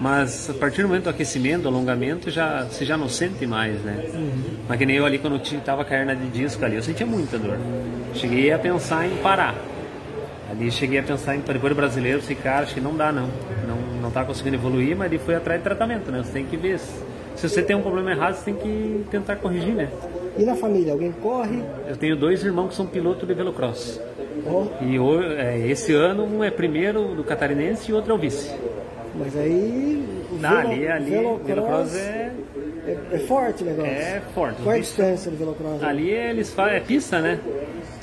Mas 0.00 0.48
a 0.48 0.54
partir 0.54 0.82
do 0.82 0.88
momento 0.88 1.04
do 1.04 1.10
aquecimento, 1.10 1.62
do 1.62 1.68
alongamento, 1.68 2.30
já 2.30 2.64
você 2.64 2.84
já 2.84 2.96
não 2.96 3.08
sente 3.08 3.46
mais, 3.46 3.74
né? 3.82 4.04
Mas 4.68 4.78
que 4.78 4.86
nem 4.86 4.96
eu 4.96 5.04
ali 5.04 5.18
quando 5.18 5.34
eu 5.36 5.60
tava 5.60 5.84
com 5.84 5.92
a 5.92 5.96
hernia 5.96 6.16
de 6.16 6.28
disco 6.28 6.64
ali, 6.64 6.76
eu 6.76 6.82
sentia 6.82 7.04
muita 7.06 7.38
dor. 7.38 7.58
Cheguei 8.14 8.50
a 8.52 8.58
pensar 8.58 9.06
em 9.06 9.16
parar. 9.16 9.54
Ali 10.52 10.70
cheguei 10.70 10.98
a 10.98 11.02
pensar 11.02 11.34
em 11.34 11.40
do 11.40 11.74
brasileiro, 11.74 12.18
esse 12.18 12.34
cara, 12.34 12.64
acho 12.64 12.74
que 12.74 12.80
não 12.80 12.94
dá 12.96 13.10
não. 13.10 13.28
Não 13.66 13.92
não 14.02 14.10
tá 14.10 14.24
conseguindo 14.24 14.56
evoluir, 14.56 14.96
mas 14.96 15.10
ele 15.10 15.18
foi 15.20 15.34
atrás 15.34 15.58
de 15.60 15.64
tratamento, 15.64 16.10
né? 16.10 16.22
Você 16.24 16.32
tem 16.32 16.44
que 16.44 16.56
ver. 16.56 16.78
se- 16.78 17.02
você 17.48 17.62
tem 17.62 17.74
um 17.74 17.80
problema 17.82 18.10
errado, 18.12 18.34
você 18.34 18.44
tem 18.44 18.54
que 18.54 19.04
tentar 19.10 19.36
corrigir, 19.36 19.72
né? 19.74 19.88
E 20.36 20.42
na 20.44 20.54
família, 20.54 20.92
alguém 20.92 21.10
corre? 21.12 21.62
Eu 21.88 21.96
tenho 21.96 22.14
dois 22.16 22.44
irmãos 22.44 22.68
que 22.68 22.74
são 22.74 22.86
pilotos 22.86 23.26
de 23.26 23.32
velocross. 23.34 23.98
Ó, 24.46 24.66
E 24.84 24.98
é, 25.22 25.58
esse 25.66 25.92
ano 25.94 26.24
um 26.24 26.42
é 26.44 26.50
primeiro 26.50 27.14
do 27.14 27.24
catarinense 27.24 27.90
e 27.90 27.94
outro 27.94 28.12
é 28.12 28.14
o 28.14 28.18
vice. 28.18 28.50
mas 29.14 29.36
aí. 29.36 30.04
Não, 30.40 30.50
velo- 30.50 30.58
ali, 30.72 30.88
ali, 30.88 31.10
velocross 31.10 31.46
velocross 31.46 31.96
é, 31.96 32.32
é, 32.86 32.96
é 33.12 33.18
forte 33.20 33.62
o 33.62 33.66
negócio. 33.66 33.90
é 33.92 34.22
forte. 34.34 34.62
Qual 34.62 34.74
a 34.74 34.78
distância 34.78 35.30
do 35.30 35.36
velocross? 35.36 35.82
Ali 35.82 36.10
eles 36.10 36.52
fazem, 36.52 36.76
é 36.76 36.80
pista, 36.80 37.20
né? 37.20 37.38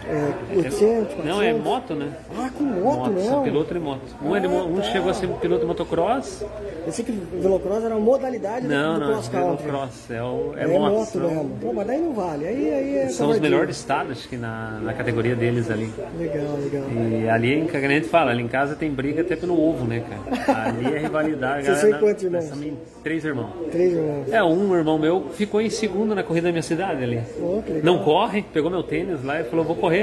É 0.10 0.56
800, 0.56 1.13
400? 1.13 1.25
Não, 1.25 1.42
é 1.42 1.54
moto, 1.54 1.94
né? 1.94 2.08
Ah, 2.36 2.50
com 2.58 2.63
moto, 2.63 3.20
são 3.20 3.36
não? 3.38 3.44
piloto 3.44 3.74
de 3.74 3.80
moto. 3.80 4.01
Um, 4.24 4.36
é 4.36 4.39
de 4.39 4.48
mo- 4.48 4.66
um 4.66 4.74
Ah, 4.74 4.82
tá. 4.82 4.84
chegou 4.84 5.12
a 5.12 5.13
ser 5.13 5.28
piloto 5.28 5.62
de 5.62 5.68
motocross. 5.68 6.44
Pensei 6.86 7.06
que 7.06 7.12
o 7.12 7.42
velocross 7.42 7.84
era 7.84 7.96
uma 7.96 8.04
modalidade 8.04 8.66
do- 8.66 8.74
Não, 8.74 8.94
do 8.96 9.00
não, 9.01 9.08
cross 9.12 9.30
country. 9.30 9.66
velocross. 9.66 10.10
É, 10.12 10.24
o, 10.24 10.54
é, 10.58 10.63
É, 10.63 10.68
moto. 10.68 10.92
moto 10.94 11.20
mesmo. 11.20 11.58
Pô, 11.62 11.74
mas 11.74 11.86
daí 11.88 12.01
não 12.01 12.13
vale. 12.13 12.48
Aí, 12.48 12.74
aí 12.74 12.98
é 12.98 13.10
são 13.10 13.30
os 13.30 13.39
melhores 13.39 13.78
estados 13.78 14.25
que 14.25 14.36
na, 14.36 14.80
na 14.82 14.94
categoria 14.94 15.36
deles 15.36 15.70
ali. 15.70 15.94
Legal, 16.18 16.46
legal. 16.63 16.84
E 17.22 17.30
ali, 17.30 17.54
em- 17.54 17.68
que 17.68 17.78
a 17.78 17.80
gente 17.82 18.08
fala, 18.08 18.32
ali 18.32 18.42
em 18.42 18.48
casa 18.48 18.75
tem 18.75 18.89
briga 18.89 19.22
até 19.22 19.36
pelo 19.36 19.62
ovo, 19.62 19.86
né, 19.86 20.01
cara? 20.10 20.70
Ali 20.70 20.96
é 20.96 20.98
rivalidade. 21.00 21.68
Galera, 21.68 21.89
são 21.92 22.00
quantos 22.00 22.24
irmãos? 22.24 22.56
minha- 22.58 22.74
Três 23.04 23.24
irmãos. 23.24 23.51
Três 23.72 23.94
irmãos. 23.94 24.32
É, 24.34 24.44
um 24.44 24.75
irmão 24.75 24.98
meu 24.98 25.25
ficou 25.34 25.62
em 25.62 25.70
segundo 25.70 26.16
na 26.16 26.24
corrida 26.24 26.48
da 26.48 26.51
minha 26.51 26.63
cidade 26.63 27.04
ali. 27.04 27.22
Que 27.66 27.74
legal. 27.74 27.84
Não 27.84 28.04
corre, 28.04 28.42
pegou 28.42 28.72
meu 28.72 28.82
tênis 28.82 29.24
lá 29.24 29.39
e 29.39 29.44
falou, 29.44 29.63
vou 29.66 29.75
correr. 29.75 29.99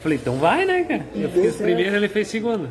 Falei, 0.00 0.18
então 0.18 0.36
vai, 0.36 0.66
né, 0.66 0.84
cara? 0.84 1.02
Eu 1.14 1.30
fiz 1.30 1.56
primeiro 1.56 1.96
ele 1.96 2.08
fez 2.08 2.28
segundo. 2.28 2.68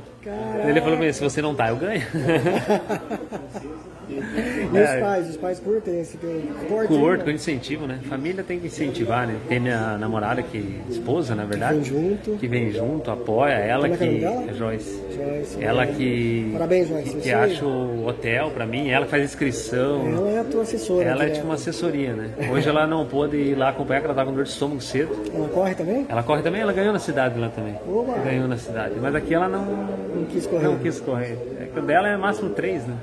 Ele 0.67 0.79
falou, 0.81 0.97
"Mas 0.99 1.15
se 1.15 1.23
você 1.23 1.41
não 1.41 1.55
tá, 1.55 1.69
eu 1.69 1.77
ganho. 1.77 2.01
E 4.17 4.79
os 4.79 4.99
pais? 5.01 5.29
Os 5.29 5.37
pais 5.37 5.59
curtem 5.59 5.99
esse 5.99 6.17
teu 6.17 6.29
esporte? 6.61 6.87
Curto, 6.87 7.17
né? 7.19 7.23
com 7.23 7.29
incentivo, 7.31 7.87
né? 7.87 7.99
Família 8.09 8.43
tem 8.43 8.59
que 8.59 8.67
incentivar, 8.67 9.27
né? 9.27 9.35
Tem 9.47 9.59
minha 9.59 9.97
namorada 9.97 10.41
que, 10.41 10.81
esposa, 10.89 11.35
na 11.35 11.45
verdade. 11.45 11.75
vem 11.75 11.83
junto. 11.83 12.31
Que 12.37 12.47
vem 12.47 12.71
junto, 12.71 13.11
apoia. 13.11 13.53
Ela 13.53 13.83
Como 13.89 13.93
é 13.93 13.97
que 13.97 14.03
é 14.03 14.07
que. 14.19 14.49
É 14.49 14.53
Joyce. 14.53 15.03
Joyce, 15.15 15.63
Ela 15.63 15.85
que. 15.87 16.49
Parabéns, 16.53 16.87
Joyce. 16.87 17.09
Que, 17.15 17.21
que 17.21 17.31
aí. 17.33 17.51
acha 17.53 17.65
o 17.65 18.07
hotel 18.07 18.51
pra 18.51 18.65
mim, 18.65 18.89
ela 18.89 19.05
que 19.05 19.11
faz 19.11 19.23
inscrição. 19.23 20.07
Ela 20.07 20.29
é 20.29 20.39
a 20.39 20.43
tua 20.43 20.61
assessora. 20.63 21.03
Ela 21.03 21.13
é 21.13 21.17
direta. 21.17 21.33
tipo 21.35 21.45
uma 21.47 21.55
assessoria, 21.55 22.13
né? 22.13 22.29
Hoje 22.51 22.67
ela 22.69 22.85
não 22.87 23.05
pôde 23.05 23.37
ir 23.37 23.55
lá 23.55 23.69
acompanhar, 23.69 23.99
porque 24.01 24.07
ela 24.07 24.15
tava 24.15 24.29
com 24.29 24.35
dor 24.35 24.43
de 24.43 24.49
estômago 24.49 24.81
cedo. 24.81 25.15
Ela 25.33 25.47
corre 25.49 25.75
também? 25.75 26.05
Ela 26.09 26.23
corre 26.23 26.41
também, 26.41 26.61
ela 26.61 26.73
ganhou 26.73 26.93
na 26.93 26.99
cidade 26.99 27.39
lá 27.39 27.49
também. 27.49 27.75
Oba. 27.87 28.13
Ganhou 28.19 28.47
na 28.47 28.57
cidade. 28.57 28.95
Mas 29.01 29.15
aqui 29.15 29.33
ela 29.33 29.47
não, 29.47 29.65
Não 29.65 30.25
quis 30.29 30.45
correr. 30.47 30.63
não 30.63 30.77
quis 30.79 30.99
correr. 30.99 31.37
É 31.59 31.65
que 31.73 31.79
o 31.79 31.81
dela 31.81 32.07
é 32.07 32.17
máximo 32.17 32.49
3, 32.49 32.85
né? 32.87 32.95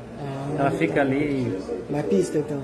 Ela 0.61 0.71
fica 0.71 1.01
ali. 1.01 1.59
Na 1.89 2.03
pista, 2.03 2.39
então. 2.39 2.63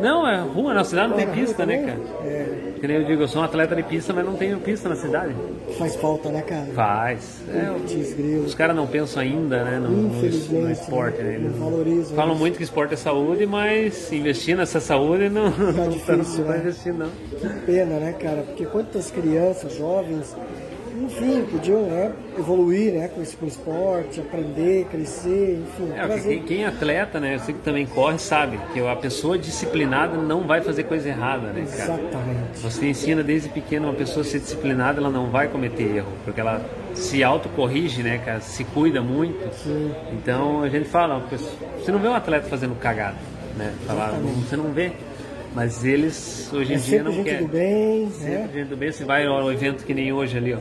Não, 0.00 0.26
é 0.26 0.40
rua, 0.40 0.72
na 0.72 0.84
cidade 0.84 1.10
não 1.10 1.16
tem 1.16 1.28
pista, 1.28 1.66
né, 1.66 1.78
cara? 1.78 1.98
É. 2.24 2.72
Que 2.80 2.86
nem 2.86 2.96
eu 2.96 3.04
digo, 3.04 3.22
eu 3.22 3.28
sou 3.28 3.42
um 3.42 3.44
atleta 3.44 3.76
de 3.76 3.82
pista, 3.82 4.12
mas 4.12 4.24
não 4.24 4.34
tenho 4.34 4.58
pista 4.58 4.88
na 4.88 4.96
cidade. 4.96 5.34
Faz 5.78 5.94
falta, 5.96 6.30
né, 6.30 6.42
cara? 6.42 6.66
Faz. 6.74 7.40
É, 7.48 7.70
os 8.44 8.54
caras 8.54 8.74
não 8.74 8.86
pensam 8.86 9.22
ainda 9.22 9.62
né, 9.64 9.78
no, 9.78 9.90
no, 9.90 10.08
no 10.08 10.70
esporte. 10.70 11.22
Né? 11.22 11.38
não 11.38 11.46
Eles 11.46 11.56
valorizam 11.56 12.16
falam 12.16 12.32
isso. 12.32 12.40
muito 12.40 12.56
que 12.56 12.64
esporte 12.64 12.94
é 12.94 12.96
saúde, 12.96 13.46
mas 13.46 14.10
investir 14.12 14.56
nessa 14.56 14.80
saúde 14.80 15.28
não 15.28 15.50
não 15.72 15.88
difícil, 15.90 16.44
não 16.44 16.50
né? 16.52 16.58
investir, 16.58 16.94
não. 16.94 17.08
Que 17.40 17.48
pena, 17.66 17.98
né, 17.98 18.12
cara? 18.14 18.42
Porque 18.42 18.64
quantas 18.66 19.10
crianças, 19.10 19.74
jovens, 19.74 20.34
enfim, 20.94 21.44
podiam 21.50 21.82
né, 21.82 22.12
evoluir 22.38 22.92
né, 22.92 23.08
com 23.08 23.22
esse 23.22 23.36
com 23.36 23.46
o 23.46 23.48
esporte, 23.48 24.20
aprender, 24.20 24.86
crescer, 24.90 25.62
enfim. 25.62 25.92
É, 25.92 26.20
quem, 26.20 26.42
quem 26.42 26.64
é 26.64 26.68
atleta, 26.68 27.18
né, 27.18 27.34
eu 27.34 27.38
sei 27.40 27.54
que 27.54 27.60
também 27.60 27.86
corre, 27.86 28.18
sabe 28.18 28.58
que 28.72 28.80
a 28.80 28.96
pessoa 28.96 29.38
disciplinada 29.38 30.16
não 30.16 30.46
vai 30.46 30.60
fazer 30.60 30.84
coisa 30.84 31.08
errada, 31.08 31.48
né, 31.48 31.66
cara? 31.76 31.94
Exatamente. 31.94 32.58
Você 32.62 32.86
ensina 32.86 33.22
desde 33.22 33.48
pequeno 33.48 33.88
uma 33.88 33.94
pessoa 33.94 34.22
a 34.22 34.24
ser 34.24 34.40
disciplinada, 34.40 35.00
ela 35.00 35.10
não 35.10 35.30
vai 35.30 35.48
cometer 35.48 35.96
erro, 35.96 36.12
porque 36.24 36.40
ela 36.40 36.64
se 36.94 37.22
autocorrige, 37.22 38.02
né, 38.02 38.18
cara? 38.18 38.40
Se 38.40 38.64
cuida 38.64 39.00
muito. 39.00 39.52
Sim. 39.54 39.92
Então 40.12 40.62
a 40.62 40.68
gente 40.68 40.88
fala, 40.88 41.22
você 41.78 41.90
não 41.90 41.98
vê 41.98 42.08
um 42.08 42.14
atleta 42.14 42.48
fazendo 42.48 42.78
cagada, 42.78 43.16
né? 43.56 43.72
Falar, 43.86 44.10
você 44.10 44.56
não 44.56 44.72
vê. 44.72 44.92
Mas 45.54 45.84
eles 45.84 46.50
hoje 46.52 46.72
em 46.72 46.76
É 46.76 46.78
dia 46.78 46.84
sempre 46.84 47.02
não 47.04 47.12
gente 47.12 47.24
querem. 47.24 47.46
do 47.46 47.52
bem, 47.52 48.10
Sempre 48.10 48.30
né? 48.34 48.48
gente 48.54 48.68
do 48.68 48.76
bem, 48.76 48.90
você 48.92 49.04
vai 49.04 49.26
ao 49.26 49.52
evento 49.52 49.84
que 49.84 49.92
nem 49.92 50.12
hoje 50.12 50.36
ali, 50.38 50.54
ó. 50.54 50.58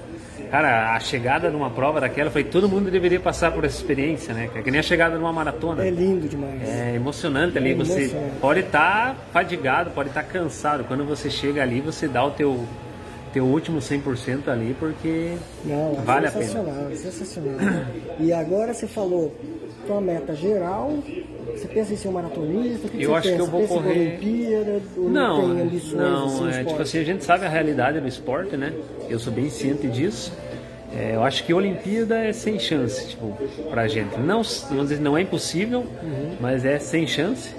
Cara, 0.49 0.93
a 0.93 0.99
chegada 0.99 1.49
de 1.49 1.55
uma 1.55 1.69
prova 1.69 2.01
daquela 2.01 2.29
foi 2.29 2.43
todo 2.43 2.67
mundo 2.67 2.91
deveria 2.91 3.21
passar 3.21 3.51
por 3.53 3.63
essa 3.63 3.77
experiência, 3.77 4.33
né? 4.33 4.49
Que 4.61 4.69
nem 4.69 4.81
a 4.81 4.83
chegada 4.83 5.15
de 5.15 5.21
uma 5.23 5.31
maratona. 5.31 5.85
É 5.85 5.89
lindo 5.89 6.27
demais. 6.27 6.61
É 6.67 6.93
emocionante 6.95 7.57
ali, 7.57 7.71
É 7.71 7.73
você 7.75 8.01
emocionante. 8.03 8.35
pode 8.41 8.59
estar 8.59 9.15
fadigado, 9.31 9.91
pode 9.91 10.09
estar 10.09 10.23
cansado. 10.23 10.83
Quando 10.83 11.05
você 11.05 11.29
chega 11.29 11.61
ali, 11.61 11.79
você 11.79 12.05
dá 12.05 12.25
o 12.25 12.31
teu, 12.31 12.65
teu 13.33 13.45
último 13.45 13.79
100% 13.79 14.47
ali, 14.49 14.75
porque 14.79 15.33
Não, 15.65 15.93
é 15.93 16.01
vale 16.05 16.27
a 16.27 16.31
pena. 16.31 16.45
sensacional, 16.45 16.91
é 16.91 16.95
sensacional. 16.95 17.59
E 18.19 18.31
agora 18.33 18.73
você 18.73 18.87
falou 18.87 19.33
tua 19.87 19.99
meta 20.01 20.33
geral, 20.35 20.91
você 21.55 21.67
pensa 21.67 21.93
em 21.93 21.95
ser 21.97 22.07
um 22.07 22.11
maratonista? 22.11 22.87
O 22.87 22.89
que 22.89 22.97
que 22.97 23.03
Eu 23.03 23.09
você 23.11 23.15
acho 23.17 23.27
que 23.29 23.33
pensa? 23.33 23.43
eu 23.43 23.51
vou 23.51 23.61
pensa 23.61 23.73
correr- 23.73 23.99
Olimpíada? 23.99 24.81
Ou 24.97 25.09
Não, 25.09 25.41
ambições 25.51 25.93
não, 25.93 26.25
assim, 26.25 26.45
é 26.45 26.49
esporte? 26.49 26.67
tipo 26.69 26.81
assim, 26.81 26.97
a 26.99 27.03
gente 27.03 27.23
sabe 27.23 27.45
a 27.45 27.49
realidade 27.49 27.99
do 27.99 28.07
esporte, 28.07 28.55
né? 28.57 28.73
Eu 29.09 29.17
sou 29.19 29.31
bem 29.33 29.49
ciente 29.49 29.87
disso. 29.87 30.31
É, 30.93 31.15
eu 31.15 31.23
acho 31.23 31.45
que 31.45 31.53
Olimpíada 31.53 32.17
é 32.17 32.33
sem 32.33 32.59
chance, 32.59 33.07
tipo, 33.07 33.33
pra 33.69 33.87
gente. 33.87 34.19
Não, 34.19 34.41
vamos 34.43 34.89
dizer, 34.89 34.99
não 34.99 35.17
é 35.17 35.21
impossível, 35.21 35.85
Uhum. 36.03 36.35
mas 36.39 36.65
é 36.65 36.77
sem 36.79 37.07
chance. 37.07 37.55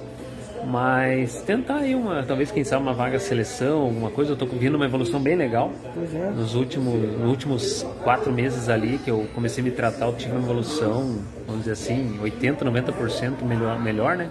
Mas 0.65 1.43
tentar 1.43 1.77
aí 1.77 1.95
uma, 1.95 2.23
talvez 2.23 2.51
quem 2.51 2.65
sabe 2.65 2.83
uma 2.83 2.93
vaga 2.93 3.19
seleção, 3.19 3.83
alguma 3.83 4.11
coisa. 4.11 4.33
Eu 4.33 4.37
tô 4.37 4.47
vendo 4.47 4.77
uma 4.77 4.85
evolução 4.85 5.21
bem 5.21 5.37
legal. 5.37 5.73
É. 6.15 6.31
Nos 6.31 6.55
últimos, 6.55 6.95
nos 7.19 7.29
últimos 7.29 7.87
quatro 8.03 8.33
meses 8.33 8.69
ali 8.69 8.99
que 8.99 9.11
eu 9.11 9.27
comecei 9.35 9.63
a 9.63 9.65
me 9.65 9.71
tratar, 9.71 10.07
eu 10.07 10.15
tive 10.15 10.33
uma 10.33 10.43
evolução, 10.43 11.19
vamos 11.47 11.65
dizer 11.65 11.73
assim, 11.73 12.19
80, 12.21 12.65
90% 12.65 13.43
melhor, 13.43 13.81
melhor, 13.81 14.17
né? 14.17 14.31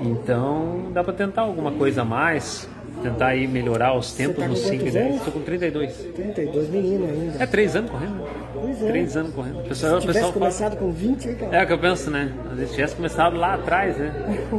Então 0.00 0.90
dá 0.92 1.04
pra 1.04 1.12
tentar 1.12 1.42
alguma 1.42 1.72
coisa 1.72 2.02
a 2.02 2.04
mais, 2.04 2.68
tentar 3.02 3.26
aí 3.28 3.46
melhorar 3.46 3.96
os 3.96 4.12
tempos 4.12 4.36
tá 4.38 4.48
nos 4.48 4.58
5 4.60 4.74
e 4.74 4.78
quantos 4.78 4.92
10. 4.94 5.06
anos? 5.10 5.22
Tô 5.24 5.30
com 5.32 5.40
32. 5.40 5.92
32 6.14 6.68
meninos 6.70 7.08
ainda. 7.10 7.42
É 7.42 7.46
três 7.46 7.74
anos 7.76 7.90
correndo. 7.90 8.24
Pois 8.52 8.82
é. 8.82 8.86
Três 8.88 9.16
anos 9.16 9.34
correndo. 9.34 9.62
Pessoal, 9.68 9.94
Se 9.94 10.00
tivesse 10.00 10.06
pessoal 10.06 10.32
fala, 10.32 10.32
começado 10.44 10.76
com 10.76 10.90
20, 10.92 11.28
aí, 11.28 11.34
cara. 11.34 11.56
é 11.56 11.64
o 11.64 11.66
que 11.66 11.72
eu 11.72 11.78
penso, 11.78 12.10
né? 12.10 12.32
Às 12.50 12.58
vezes 12.58 12.74
tivesse 12.74 12.96
começado 12.96 13.36
lá 13.36 13.54
atrás, 13.54 13.96
né? 13.96 14.12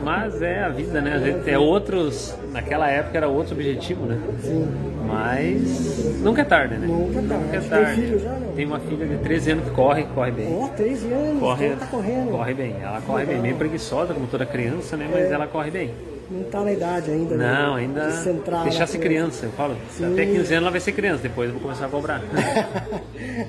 Mas 0.03 0.41
é 0.41 0.63
a 0.63 0.69
vida, 0.69 1.01
né? 1.01 1.15
Às 1.15 1.21
vezes 1.21 1.48
é 1.48 1.57
outros. 1.57 2.36
Naquela 2.51 2.89
época 2.89 3.17
era 3.17 3.27
outro 3.27 3.53
objetivo, 3.53 4.05
né? 4.05 4.19
Sim. 4.41 4.67
Mas 5.07 6.19
nunca 6.21 6.41
é 6.41 6.45
tarde, 6.45 6.75
né? 6.75 6.88
Nunca 6.88 7.19
é 7.19 7.21
tarde. 7.21 7.43
Nunca 7.43 7.57
é 7.57 7.60
Tem 7.60 7.69
tarde. 7.69 8.01
filho 8.01 8.19
já, 8.19 8.29
não? 8.31 8.53
Tem 8.53 8.65
uma 8.65 8.79
filha 8.79 9.05
de 9.05 9.17
13 9.17 9.51
anos 9.51 9.65
que 9.65 9.71
corre, 9.71 10.03
corre 10.15 10.31
bem. 10.31 10.48
Ó, 10.57 10.67
13 10.69 11.12
anos, 11.12 11.39
Corre, 11.39 11.65
então 11.67 11.79
tá 11.79 11.86
correndo. 11.88 12.31
corre 12.31 12.53
bem. 12.53 12.75
Ela 12.81 13.01
corre 13.01 13.25
bem, 13.25 13.39
meio 13.39 13.55
preguiçosa, 13.55 14.13
como 14.13 14.27
toda 14.27 14.45
criança, 14.45 14.95
né? 14.95 15.07
Mas 15.12 15.25
É. 15.29 15.33
ela 15.33 15.48
corre 15.48 15.69
bem. 15.71 15.91
Não 16.32 16.44
tá 16.44 16.62
na 16.62 16.72
idade 16.72 17.12
ainda, 17.12 17.36
né? 17.36 17.54
Não, 17.62 17.76
ainda. 17.76 18.10
De 18.10 18.64
Deixar 18.64 18.88
ser 18.88 19.00
criança, 19.00 19.46
eu 19.48 19.52
falo. 19.52 19.76
Sim. 19.90 20.14
Até 20.14 20.26
15 20.26 20.38
anos 20.38 20.52
ela 20.52 20.72
vai 20.72 20.80
ser 20.80 20.94
criança, 20.94 21.24
depois 21.24 21.48
eu 21.50 21.54
vou 21.54 21.62
começar 21.62 21.88
a 21.88 21.90
cobrar. 21.90 22.22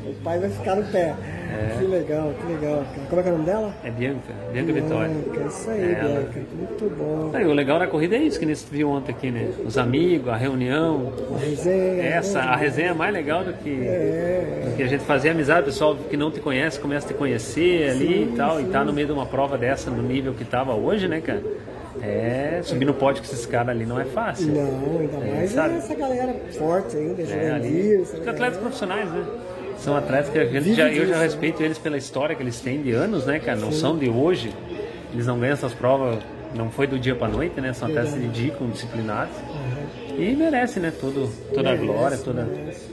o 0.05 0.15
pai 0.25 0.39
vai 0.41 0.51
ficar 0.51 0.77
no 0.77 0.85
pé. 0.91 1.15
Que 1.79 1.85
legal, 1.85 2.33
que 2.41 2.53
legal. 2.53 2.85
Como 3.09 3.21
é 3.21 3.23
que 3.23 3.29
é 3.29 3.33
o 3.33 3.35
nome 3.37 3.45
dela? 3.47 3.75
É 3.85 3.91
Bianca, 3.91 4.33
Bianca 4.53 4.73
Vitória. 4.73 5.09
Bianca, 5.15 5.47
isso 5.49 5.71
aí, 5.71 5.81
É, 5.81 5.93
ela- 5.93 6.09
Bianca. 6.09 6.41
Muito 6.57 6.97
bom. 6.97 7.31
Aí, 7.35 7.45
o 7.47 7.53
legal 7.53 7.79
da 7.79 7.87
corrida 7.87 8.17
é 8.17 8.19
isso 8.23 8.41
que 8.41 8.47
você 8.47 8.67
viu 8.71 8.89
ontem 8.91 9.13
aqui, 9.13 9.31
né? 9.31 9.51
Os 9.65 9.77
amigos, 9.79 10.29
a 10.29 10.37
reunião. 10.37 11.13
A 11.35 11.39
resenha. 11.39 12.03
Essa, 12.03 12.41
né? 12.41 12.49
a 12.49 12.57
resenha 12.57 12.91
é 12.91 12.95
mais 12.95 13.13
legal 13.13 13.45
do 13.45 13.53
que, 13.53 13.87
É, 13.87 14.63
do 14.65 14.77
que 14.77 14.83
a 14.83 14.87
gente 14.89 15.05
fazer 15.05 15.29
amizade, 15.31 15.63
o 15.63 15.65
pessoal 15.67 15.95
que 15.95 16.17
não 16.17 16.31
te 16.31 16.41
conhece 16.41 16.81
começa 16.81 17.07
a 17.07 17.09
te 17.09 17.15
conhecer 17.15 17.91
ali 17.91 18.31
e 18.33 18.37
tal, 18.37 18.61
e 18.61 18.65
tá 18.65 18.83
no 18.85 18.93
meio 18.93 19.07
de 19.07 19.13
uma 19.13 19.27
prova 19.27 19.57
dessa, 19.59 19.91
no 19.91 20.03
nível 20.03 20.33
que 20.35 20.45
tava 20.45 20.75
hoje, 20.75 21.07
né, 21.07 21.21
cara? 21.21 21.43
É, 22.01 22.61
subir 22.63 22.85
no 22.87 22.95
pódio 22.95 23.23
com 23.23 23.29
esses 23.33 23.45
caras 23.45 23.69
ali 23.71 23.85
não 23.85 24.01
é 24.01 24.05
fácil. 24.05 24.47
Não, 24.49 24.99
ainda 25.01 25.17
É, 25.27 25.35
mais 25.37 25.57
essa 25.57 25.95
galera 25.95 26.35
forte 26.53 26.97
ainda, 26.97 27.23
É, 27.23 28.01
essa 28.01 28.17
os 28.17 28.29
atletas 28.29 28.59
profissionais, 28.59 29.11
né? 29.11 29.25
São 29.79 29.97
atletas 29.97 30.31
que 30.31 30.39
a 30.39 30.45
gente 30.61 30.75
já, 30.75 30.89
eu 30.91 31.07
já 31.07 31.19
respeito 31.19 31.63
eles 31.63 31.77
pela 31.79 31.97
história 31.99 32.35
que 32.37 32.43
eles 32.43 32.61
têm 32.61 32.81
de 32.83 32.93
anos, 32.93 33.27
né, 33.27 33.39
cara? 33.41 33.59
Não 33.59 33.73
são 33.73 33.99
de 33.99 34.09
hoje. 34.09 34.53
Eles 35.13 35.27
não 35.27 35.39
ganham 35.39 35.53
essas 35.55 35.75
provas, 35.75 36.19
não 36.55 36.71
foi 36.71 36.87
do 36.87 36.99
dia 36.99 37.15
pra 37.15 37.29
noite, 37.29 37.61
né? 37.61 37.73
São 37.73 37.89
atletas 37.89 38.13
se 38.13 38.19
dedicam, 38.19 38.69
disciplinados. 38.71 39.35
E 40.17 40.35
merece, 40.35 40.79
né? 40.81 40.93
Todo, 40.99 41.29
toda 41.53 41.71
a 41.71 41.73
Merece, 41.73 41.87
glória, 41.93 42.17
toda. 42.19 42.45
merece. 42.45 42.87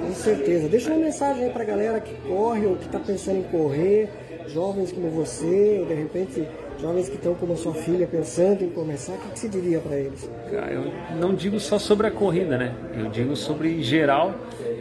Com 0.00 0.14
certeza. 0.14 0.68
Deixa 0.68 0.90
uma 0.90 0.98
mensagem 1.04 1.44
aí 1.44 1.50
pra 1.50 1.64
galera 1.64 2.00
que 2.00 2.14
corre 2.26 2.66
ou 2.66 2.76
que 2.76 2.88
tá 2.88 2.98
pensando 2.98 3.38
em 3.38 3.42
correr, 3.42 4.08
jovens 4.46 4.92
como 4.92 5.10
você, 5.10 5.78
ou 5.80 5.86
de 5.86 5.94
repente 5.94 6.46
jovens 6.80 7.08
que 7.08 7.16
estão 7.16 7.34
como 7.34 7.56
sua 7.56 7.74
filha 7.74 8.06
pensando 8.06 8.62
em 8.62 8.70
começar, 8.70 9.12
o 9.12 9.18
que, 9.18 9.28
que 9.30 9.38
você 9.40 9.48
diria 9.48 9.80
pra 9.80 9.96
eles? 9.96 10.30
Cara, 10.50 10.72
Eu 10.72 10.92
não 11.20 11.34
digo 11.34 11.58
só 11.58 11.78
sobre 11.78 12.06
a 12.06 12.10
corrida, 12.10 12.56
né? 12.56 12.72
Eu 12.96 13.06
digo 13.10 13.34
sobre 13.36 13.70
em 13.78 13.82
geral. 13.82 14.34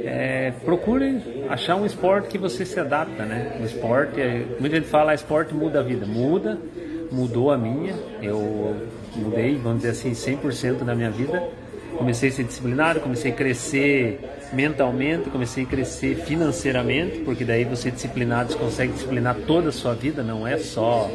é, 0.04 0.54
procure 0.64 1.22
achar 1.50 1.76
um 1.76 1.86
esporte 1.86 2.28
que 2.30 2.38
você 2.38 2.66
se 2.66 2.80
adapta, 2.80 3.26
né? 3.26 3.58
O 3.62 3.66
esporte, 3.66 4.22
é, 4.22 4.46
muita 4.60 4.76
gente 4.78 4.88
fala, 4.88 5.12
"Ah, 5.12 5.16
esporte 5.16 5.54
muda 5.54 5.80
a 5.80 5.84
vida. 5.84 6.06
Muda, 6.06 6.58
mudou 7.12 7.52
a 7.52 7.58
minha. 7.58 7.96
Eu 8.22 8.76
mudei, 9.16 9.58
vamos 9.58 9.80
dizer 9.80 9.90
assim, 9.92 10.14
100% 10.14 10.84
da 10.86 10.94
minha 10.96 11.10
vida. 11.10 11.44
Comecei 11.98 12.30
a 12.30 12.32
ser 12.32 12.44
disciplinado, 12.44 13.00
comecei 13.00 13.32
a 13.32 13.36
crescer 13.36 14.20
mentalmente, 14.54 15.30
comecei 15.30 15.64
a 15.64 15.68
crescer 15.68 16.16
financeiramente, 16.26 17.20
porque 17.20 17.44
daí 17.44 17.64
você 17.64 17.92
disciplinado 17.92 18.54
você 18.54 18.58
consegue 18.58 18.94
disciplinar 18.94 19.36
toda 19.46 19.70
a 19.70 19.72
sua 19.72 19.94
vida, 19.94 20.24
não 20.24 20.48
é 20.48 20.58
só 20.58 21.10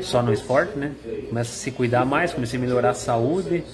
só 0.00 0.22
no 0.22 0.32
esporte, 0.32 0.78
né? 0.78 0.92
Começa 1.28 1.50
a 1.50 1.54
se 1.54 1.70
cuidar 1.70 2.04
mais, 2.04 2.32
comecei 2.32 2.58
a 2.58 2.62
melhorar 2.62 2.90
a 2.90 2.94
saúde. 2.94 3.64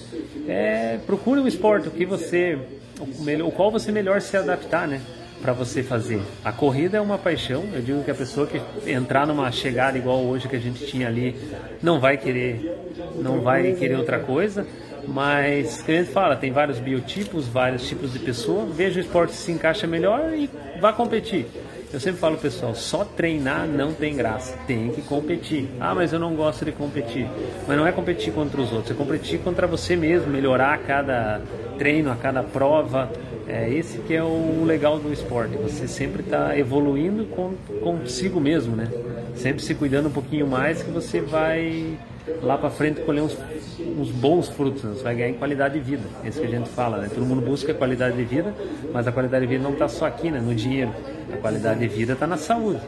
É, 0.47 0.99
procure 1.05 1.39
um 1.39 1.47
esporte 1.47 1.87
o 1.87 1.91
que 1.91 2.05
você 2.05 2.57
o, 2.99 3.23
melhor, 3.23 3.47
o 3.47 3.51
qual 3.51 3.71
você 3.71 3.91
melhor 3.91 4.21
se 4.21 4.37
adaptar, 4.37 4.87
né? 4.87 5.01
Para 5.41 5.53
você 5.53 5.81
fazer. 5.81 6.21
A 6.45 6.51
corrida 6.51 6.97
é 6.97 7.01
uma 7.01 7.17
paixão. 7.17 7.63
Eu 7.73 7.81
digo 7.81 8.03
que 8.03 8.11
a 8.11 8.15
pessoa 8.15 8.45
que 8.45 8.61
entrar 8.89 9.25
numa 9.25 9.51
chegada 9.51 9.97
igual 9.97 10.19
hoje 10.23 10.47
que 10.47 10.55
a 10.55 10.59
gente 10.59 10.85
tinha 10.85 11.07
ali 11.07 11.35
não 11.81 11.99
vai 11.99 12.17
querer, 12.17 12.77
não 13.15 13.41
vai 13.41 13.73
querer 13.73 13.97
outra 13.97 14.19
coisa. 14.19 14.65
Mas, 15.07 15.81
que 15.81 15.91
a 15.91 15.95
gente 15.95 16.11
fala, 16.11 16.35
tem 16.35 16.51
vários 16.51 16.79
biotipos, 16.79 17.47
vários 17.47 17.87
tipos 17.87 18.13
de 18.13 18.19
pessoa. 18.19 18.65
Veja 18.65 18.99
o 18.99 19.03
esporte 19.03 19.33
se 19.33 19.51
encaixa 19.51 19.87
melhor 19.87 20.31
e 20.33 20.49
vá 20.79 20.93
competir. 20.93 21.47
Eu 21.93 21.99
sempre 21.99 22.21
falo, 22.21 22.37
pessoal, 22.37 22.73
só 22.73 23.03
treinar 23.03 23.67
não 23.67 23.93
tem 23.93 24.15
graça. 24.15 24.57
Tem 24.65 24.91
que 24.91 25.01
competir. 25.01 25.69
Ah, 25.79 25.93
mas 25.93 26.13
eu 26.13 26.19
não 26.19 26.35
gosto 26.35 26.63
de 26.63 26.71
competir. 26.71 27.27
Mas 27.67 27.77
não 27.77 27.85
é 27.85 27.91
competir 27.91 28.31
contra 28.31 28.61
os 28.61 28.71
outros, 28.71 28.91
é 28.91 28.93
competir 28.93 29.39
contra 29.39 29.67
você 29.67 29.95
mesmo, 29.95 30.31
melhorar 30.31 30.73
a 30.73 30.77
cada 30.77 31.41
treino, 31.77 32.09
a 32.09 32.15
cada 32.15 32.43
prova. 32.43 33.11
É 33.47 33.69
esse 33.69 33.97
que 33.99 34.13
é 34.13 34.23
o 34.23 34.63
legal 34.65 34.99
do 34.99 35.11
esporte. 35.11 35.55
Você 35.57 35.87
sempre 35.87 36.21
está 36.21 36.57
evoluindo 36.57 37.25
com, 37.25 37.53
consigo 37.81 38.39
mesmo, 38.39 38.75
né? 38.75 38.89
Sempre 39.35 39.63
se 39.63 39.73
cuidando 39.75 40.07
um 40.07 40.11
pouquinho 40.11 40.47
mais 40.47 40.83
que 40.83 40.91
você 40.91 41.21
vai 41.21 41.97
lá 42.41 42.57
para 42.57 42.69
frente 42.69 43.01
colher 43.01 43.21
uns, 43.21 43.37
uns 43.79 44.09
bons 44.11 44.49
frutos, 44.49 44.83
né? 44.83 44.91
você 44.95 45.03
vai 45.03 45.15
ganhar 45.15 45.29
em 45.29 45.33
qualidade 45.33 45.75
de 45.75 45.79
vida. 45.79 46.03
É 46.23 46.29
isso 46.29 46.39
que 46.39 46.47
a 46.47 46.49
gente 46.49 46.69
fala, 46.69 46.97
né? 46.97 47.09
Todo 47.13 47.25
mundo 47.25 47.41
busca 47.41 47.73
qualidade 47.73 48.15
de 48.15 48.23
vida, 48.23 48.53
mas 48.93 49.07
a 49.07 49.11
qualidade 49.11 49.45
de 49.45 49.51
vida 49.51 49.63
não 49.63 49.73
está 49.73 49.87
só 49.87 50.05
aqui, 50.05 50.29
né? 50.29 50.39
No 50.39 50.53
dinheiro. 50.53 50.91
A 51.33 51.37
qualidade 51.37 51.79
de 51.79 51.87
vida 51.87 52.13
está 52.13 52.27
na 52.27 52.37
saúde. 52.37 52.81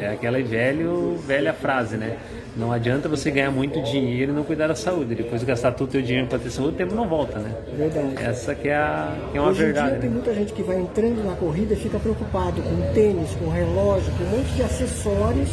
É 0.00 0.08
aquela 0.08 0.42
velho, 0.42 1.16
velha 1.26 1.52
frase, 1.52 1.96
né? 1.96 2.16
Não 2.56 2.70
adianta 2.70 3.08
você 3.08 3.30
ganhar 3.30 3.50
muito 3.50 3.82
dinheiro 3.82 4.32
e 4.32 4.34
não 4.34 4.44
cuidar 4.44 4.68
da 4.68 4.74
saúde. 4.76 5.14
Depois 5.14 5.40
de 5.40 5.46
gastar 5.46 5.72
todo 5.72 5.88
o 5.88 5.90
teu 5.90 6.02
dinheiro 6.02 6.28
para 6.28 6.38
ter 6.38 6.50
saúde, 6.50 6.74
o 6.74 6.76
tempo 6.76 6.94
não 6.94 7.08
volta, 7.08 7.38
né? 7.38 7.52
Verdade. 7.76 8.14
Essa 8.22 8.54
que 8.54 8.68
é, 8.68 8.76
a, 8.76 9.12
que 9.32 9.38
é 9.38 9.40
uma 9.40 9.50
Hoje 9.50 9.62
em 9.62 9.64
verdade, 9.66 9.90
dia 9.90 10.00
tem 10.00 10.10
né? 10.10 10.14
muita 10.14 10.34
gente 10.34 10.52
que 10.52 10.62
vai 10.62 10.78
entrando 10.78 11.24
na 11.24 11.34
corrida 11.34 11.74
e 11.74 11.76
fica 11.76 11.98
preocupado 11.98 12.62
com 12.62 12.94
tênis, 12.94 13.30
com 13.34 13.48
relógio, 13.48 14.12
com 14.12 14.24
um 14.24 14.38
monte 14.38 14.52
de 14.54 14.62
acessórios 14.62 15.50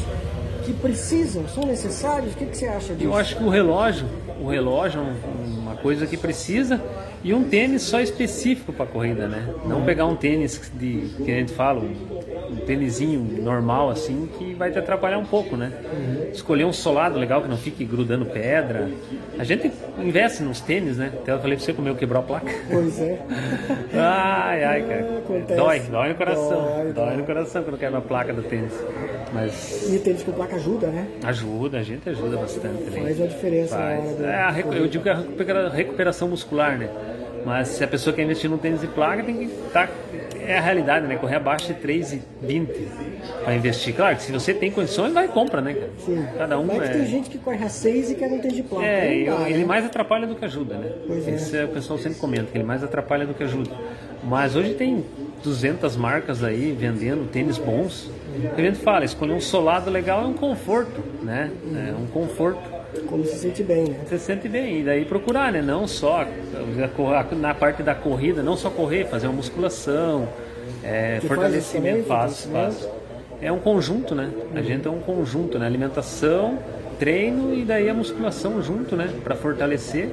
que 0.64 0.74
precisam, 0.74 1.48
são 1.48 1.66
necessários. 1.66 2.34
O 2.34 2.38
que, 2.38 2.46
que 2.46 2.58
você 2.58 2.68
acha 2.68 2.94
disso? 2.94 3.04
Eu 3.04 3.16
acho 3.16 3.36
que 3.36 3.44
o 3.44 3.50
relógio, 3.50 4.08
o 4.41 4.48
relógio 4.48 5.00
é 5.00 5.03
um- 5.03 5.60
uma 5.62 5.75
coisa 5.75 6.05
que 6.07 6.17
precisa 6.17 6.81
e 7.24 7.33
um 7.33 7.43
tênis 7.43 7.83
só 7.83 8.00
específico 8.01 8.74
para 8.74 8.86
corrida, 8.86 9.27
né? 9.27 9.48
Não 9.65 9.83
pegar 9.83 10.05
um 10.07 10.15
tênis 10.15 10.71
de 10.74 11.07
que 11.24 11.31
a 11.31 11.36
gente 11.36 11.53
fala, 11.53 11.79
um, 11.81 12.53
um 12.53 12.55
tênisinho 12.65 13.19
normal 13.41 13.89
assim 13.89 14.27
que 14.38 14.53
vai 14.55 14.71
te 14.71 14.79
atrapalhar 14.79 15.17
um 15.19 15.25
pouco, 15.25 15.55
né? 15.55 15.71
Escolher 16.33 16.65
um 16.65 16.74
solado 16.74 17.19
legal 17.19 17.41
que 17.41 17.48
não 17.48 17.57
fique 17.57 17.86
grudando 17.86 18.25
pedra. 18.25 18.89
A 19.38 19.43
gente 19.43 19.71
investe 20.00 20.41
nos 20.43 20.60
tênis, 20.62 20.98
né? 20.98 21.12
Até 21.13 21.31
eu 21.33 21.39
falei 21.39 21.55
pra 21.57 21.65
você 21.65 21.74
como 21.74 21.88
eu 21.88 21.95
quebrou 21.95 22.19
a 22.21 22.24
placa. 22.24 22.51
Pois 22.69 23.00
é. 23.00 23.19
Ai, 23.93 24.63
ai, 24.63 24.81
cara. 24.81 25.17
Acontece. 25.19 25.60
Dói, 25.60 25.79
dói 25.81 26.10
no 26.10 26.15
coração. 26.15 26.50
Dói, 26.50 26.83
Dói, 26.83 26.93
dói. 26.93 27.17
no 27.17 27.24
coração 27.25 27.63
quando 27.63 27.77
quebra 27.77 28.00
a 28.00 28.01
placa 28.01 28.33
do 28.33 28.41
tênis. 28.43 28.74
Mas 29.34 29.90
E 29.94 30.00
tênis 30.00 30.24
com 30.24 30.32
placa 30.34 30.56
ajuda, 30.58 30.88
né? 30.88 31.08
ajuda, 31.24 31.78
a 31.80 31.84
gente 31.84 32.10
ajuda 32.10 32.38
bastante. 32.38 32.84
ali. 32.88 33.02
Faz 33.02 33.18
uma 33.20 33.28
diferença 33.28 33.76
Faz. 33.78 34.16
do- 34.18 34.26
É, 34.26 34.36
a 34.36 34.50
recu- 34.52 34.74
eu 34.74 34.88
digo 34.88 35.04
que 35.04 35.10
é 35.10 35.14
a 35.14 35.18
recupera- 35.18 35.70
recuperação 35.70 36.28
muscular, 36.28 36.78
né? 36.78 36.90
Mas 37.46 37.70
se 37.70 37.84
a 37.84 37.88
pessoa 37.88 38.16
quer 38.16 38.22
investir 38.24 38.50
num 38.50 38.58
tênis 38.58 38.82
de 38.82 38.88
placa, 38.88 39.24
tem 39.24 39.36
que 39.36 39.44
estar. 39.46 39.90
é 40.44 40.58
a 40.58 40.62
realidade, 40.62 41.06
né? 41.08 41.16
Correr 41.18 41.36
abaixo 41.36 41.68
de 41.68 41.76
3,20 41.76 42.68
para 43.44 43.56
investir. 43.56 43.96
Claro 43.96 44.16
que 44.16 44.24
se 44.24 44.32
você 44.32 44.54
tem 44.56 44.70
condições, 44.72 45.14
vai 45.14 45.26
e 45.26 45.28
compra, 45.28 45.62
né, 45.62 45.74
cara? 45.74 45.90
Sim. 46.00 46.26
Cada 46.38 46.60
um 46.60 46.66
Mas 46.66 46.82
é. 46.82 46.88
que 46.88 46.98
tem 46.98 47.06
gente 47.08 47.30
que 47.30 47.38
corre 47.38 47.64
a 47.64 47.70
6 47.70 48.10
e 48.12 48.16
quer 48.16 48.28
não 48.30 48.40
tem 48.40 48.52
de 48.52 48.64
placa. 48.64 48.86
É, 48.86 49.16
eu- 49.16 49.38
dá, 49.38 49.50
ele 49.50 49.60
né? 49.60 49.66
mais 49.66 49.86
atrapalha 49.86 50.26
do 50.28 50.36
que 50.36 50.44
ajuda, 50.44 50.76
né? 50.76 50.92
Pois 51.08 51.28
é. 51.28 51.32
Isso 51.32 51.56
é, 51.56 51.66
o 51.66 51.68
pessoal 51.70 51.98
sempre 52.00 52.18
comenta, 52.20 52.46
que 52.52 52.58
ele 52.58 52.64
mais 52.66 52.84
atrapalha 52.84 53.26
do 53.26 53.34
que 53.36 53.44
ajuda. 53.44 53.70
Mas 54.24 54.56
hoje 54.56 54.74
tem 54.74 55.04
200 55.43 55.95
marcas 55.95 56.43
aí 56.43 56.75
vendendo 56.77 57.29
tênis 57.29 57.57
bons. 57.57 58.10
A 58.57 58.62
gente 58.62 58.79
fala, 58.79 59.03
escolher 59.03 59.33
um 59.33 59.41
solado 59.41 59.89
legal 59.89 60.24
é 60.24 60.27
um 60.27 60.33
conforto, 60.33 61.03
né? 61.21 61.51
É 61.75 61.93
um 61.93 62.07
conforto. 62.07 62.62
Como 63.07 63.25
se 63.25 63.38
sente 63.38 63.63
bem, 63.63 63.86
né? 63.86 64.00
Você 64.05 64.17
se 64.17 64.25
sente 64.25 64.50
bem, 64.50 64.81
e 64.81 64.83
daí 64.83 65.05
procurar, 65.05 65.51
né? 65.51 65.62
Não 65.62 65.88
só 65.88 66.25
na 67.38 67.53
parte 67.53 67.81
da 67.83 67.95
corrida, 67.95 68.43
não 68.43 68.55
só 68.57 68.69
correr, 68.69 69.05
fazer 69.05 69.27
uma 69.27 69.36
musculação, 69.38 70.27
é, 70.83 71.19
fortalecimento, 71.21 72.05
faz 72.05 72.45
faz, 72.45 72.77
faz. 72.79 72.89
É 73.41 73.51
um 73.51 73.60
conjunto, 73.60 74.13
né? 74.13 74.29
A 74.55 74.62
gente 74.62 74.88
é 74.88 74.91
um 74.91 75.00
conjunto, 75.00 75.57
né? 75.57 75.65
Alimentação, 75.65 76.60
treino 77.00 77.53
e 77.53 77.65
daí 77.65 77.89
a 77.89 77.93
musculação 77.93 78.62
junto, 78.62 78.95
né? 78.95 79.10
Para 79.24 79.36
fortalecer, 79.36 80.10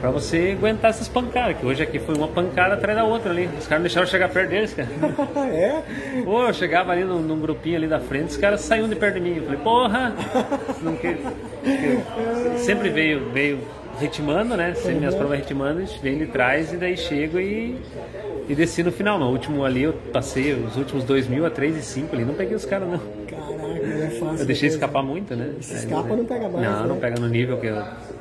para 0.00 0.10
você 0.10 0.56
aguentar 0.56 0.90
essas 0.90 1.08
pancadas. 1.08 1.58
Que 1.58 1.66
hoje 1.66 1.82
aqui 1.82 1.98
foi 1.98 2.14
uma 2.14 2.28
pancada 2.28 2.74
atrás 2.74 2.96
da 2.96 3.04
outra 3.04 3.30
ali. 3.30 3.46
Os 3.46 3.66
caras 3.66 3.70
não 3.70 3.82
deixaram 3.82 4.06
chegar 4.06 4.28
perto 4.28 4.50
deles, 4.50 4.74
cara. 4.74 4.88
é? 5.52 5.82
Pô, 6.24 6.46
eu 6.46 6.54
chegava 6.54 6.92
ali 6.92 7.04
num, 7.04 7.20
num 7.20 7.40
grupinho 7.40 7.76
ali 7.76 7.86
da 7.86 8.00
frente, 8.00 8.30
os 8.30 8.36
caras 8.36 8.60
saíam 8.60 8.88
de 8.88 8.96
perto 8.96 9.14
de 9.14 9.20
mim. 9.20 9.36
Eu 9.36 9.44
falei, 9.44 9.60
porra! 9.60 10.14
Não 10.82 10.96
sempre 12.58 12.90
veio, 12.90 13.30
veio 13.30 13.60
ritmando, 13.98 14.56
né? 14.56 14.74
Sempre 14.74 14.96
minhas 14.96 15.14
provas 15.14 15.38
ritmando, 15.38 15.84
vem 16.02 16.18
de 16.18 16.26
trás 16.26 16.72
e 16.72 16.76
daí 16.76 16.96
chego 16.96 17.38
e, 17.38 17.76
e 18.48 18.54
desci 18.54 18.82
no 18.82 18.92
final. 18.92 19.18
No 19.18 19.30
último 19.30 19.64
ali 19.64 19.82
eu 19.82 19.92
passei 20.12 20.52
os 20.52 20.76
últimos 20.76 21.04
2 21.04 21.28
mil 21.28 21.46
a 21.46 21.50
3 21.50 21.76
e 21.76 21.82
5 21.82 22.14
ali, 22.14 22.24
não 22.24 22.34
peguei 22.34 22.54
os 22.54 22.64
caras 22.64 22.88
não. 22.88 23.00
É 24.06 24.10
fácil. 24.10 24.38
Eu 24.40 24.46
deixei 24.46 24.68
depois, 24.68 24.74
escapar 24.74 25.02
né? 25.02 25.08
muito, 25.08 25.36
né? 25.36 25.50
Se 25.60 25.74
escapa, 25.74 26.08
né? 26.08 26.16
não 26.16 26.24
pega 26.24 26.48
mais, 26.48 26.64
Não, 26.66 26.82
né? 26.82 26.88
não 26.88 26.96
pega 26.96 27.20
no 27.20 27.28
nível 27.28 27.58
que, 27.58 27.68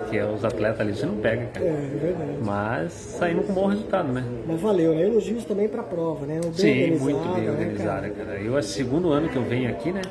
que 0.10 0.18
é 0.18 0.26
os 0.26 0.44
atletas 0.44 0.82
ali, 0.82 0.96
você 0.96 1.06
não 1.06 1.16
pega, 1.16 1.44
É, 1.44 1.46
cara. 1.48 1.66
é 1.66 1.98
verdade. 2.02 2.32
Mas 2.44 2.92
saímos 2.94 3.46
com 3.46 3.54
bom 3.54 3.68
resultado, 3.68 4.12
né? 4.12 4.24
Mas 4.48 4.60
valeu, 4.62 4.94
né? 4.96 5.04
Elogios 5.04 5.46
também 5.46 5.68
pra 5.68 5.84
prova, 5.84 6.26
né? 6.26 6.42
Sim, 6.54 6.98
muito 6.98 7.34
bem 7.36 7.44
né, 7.46 7.52
organizada, 7.52 8.10
cara. 8.10 8.40
Eu 8.40 8.56
é 8.56 8.60
o 8.60 8.64
segundo 8.64 9.12
ano 9.12 9.30
que 9.30 9.36
eu 9.36 9.44
venho 9.44 9.70
aqui, 9.70 9.92
né? 9.92 10.02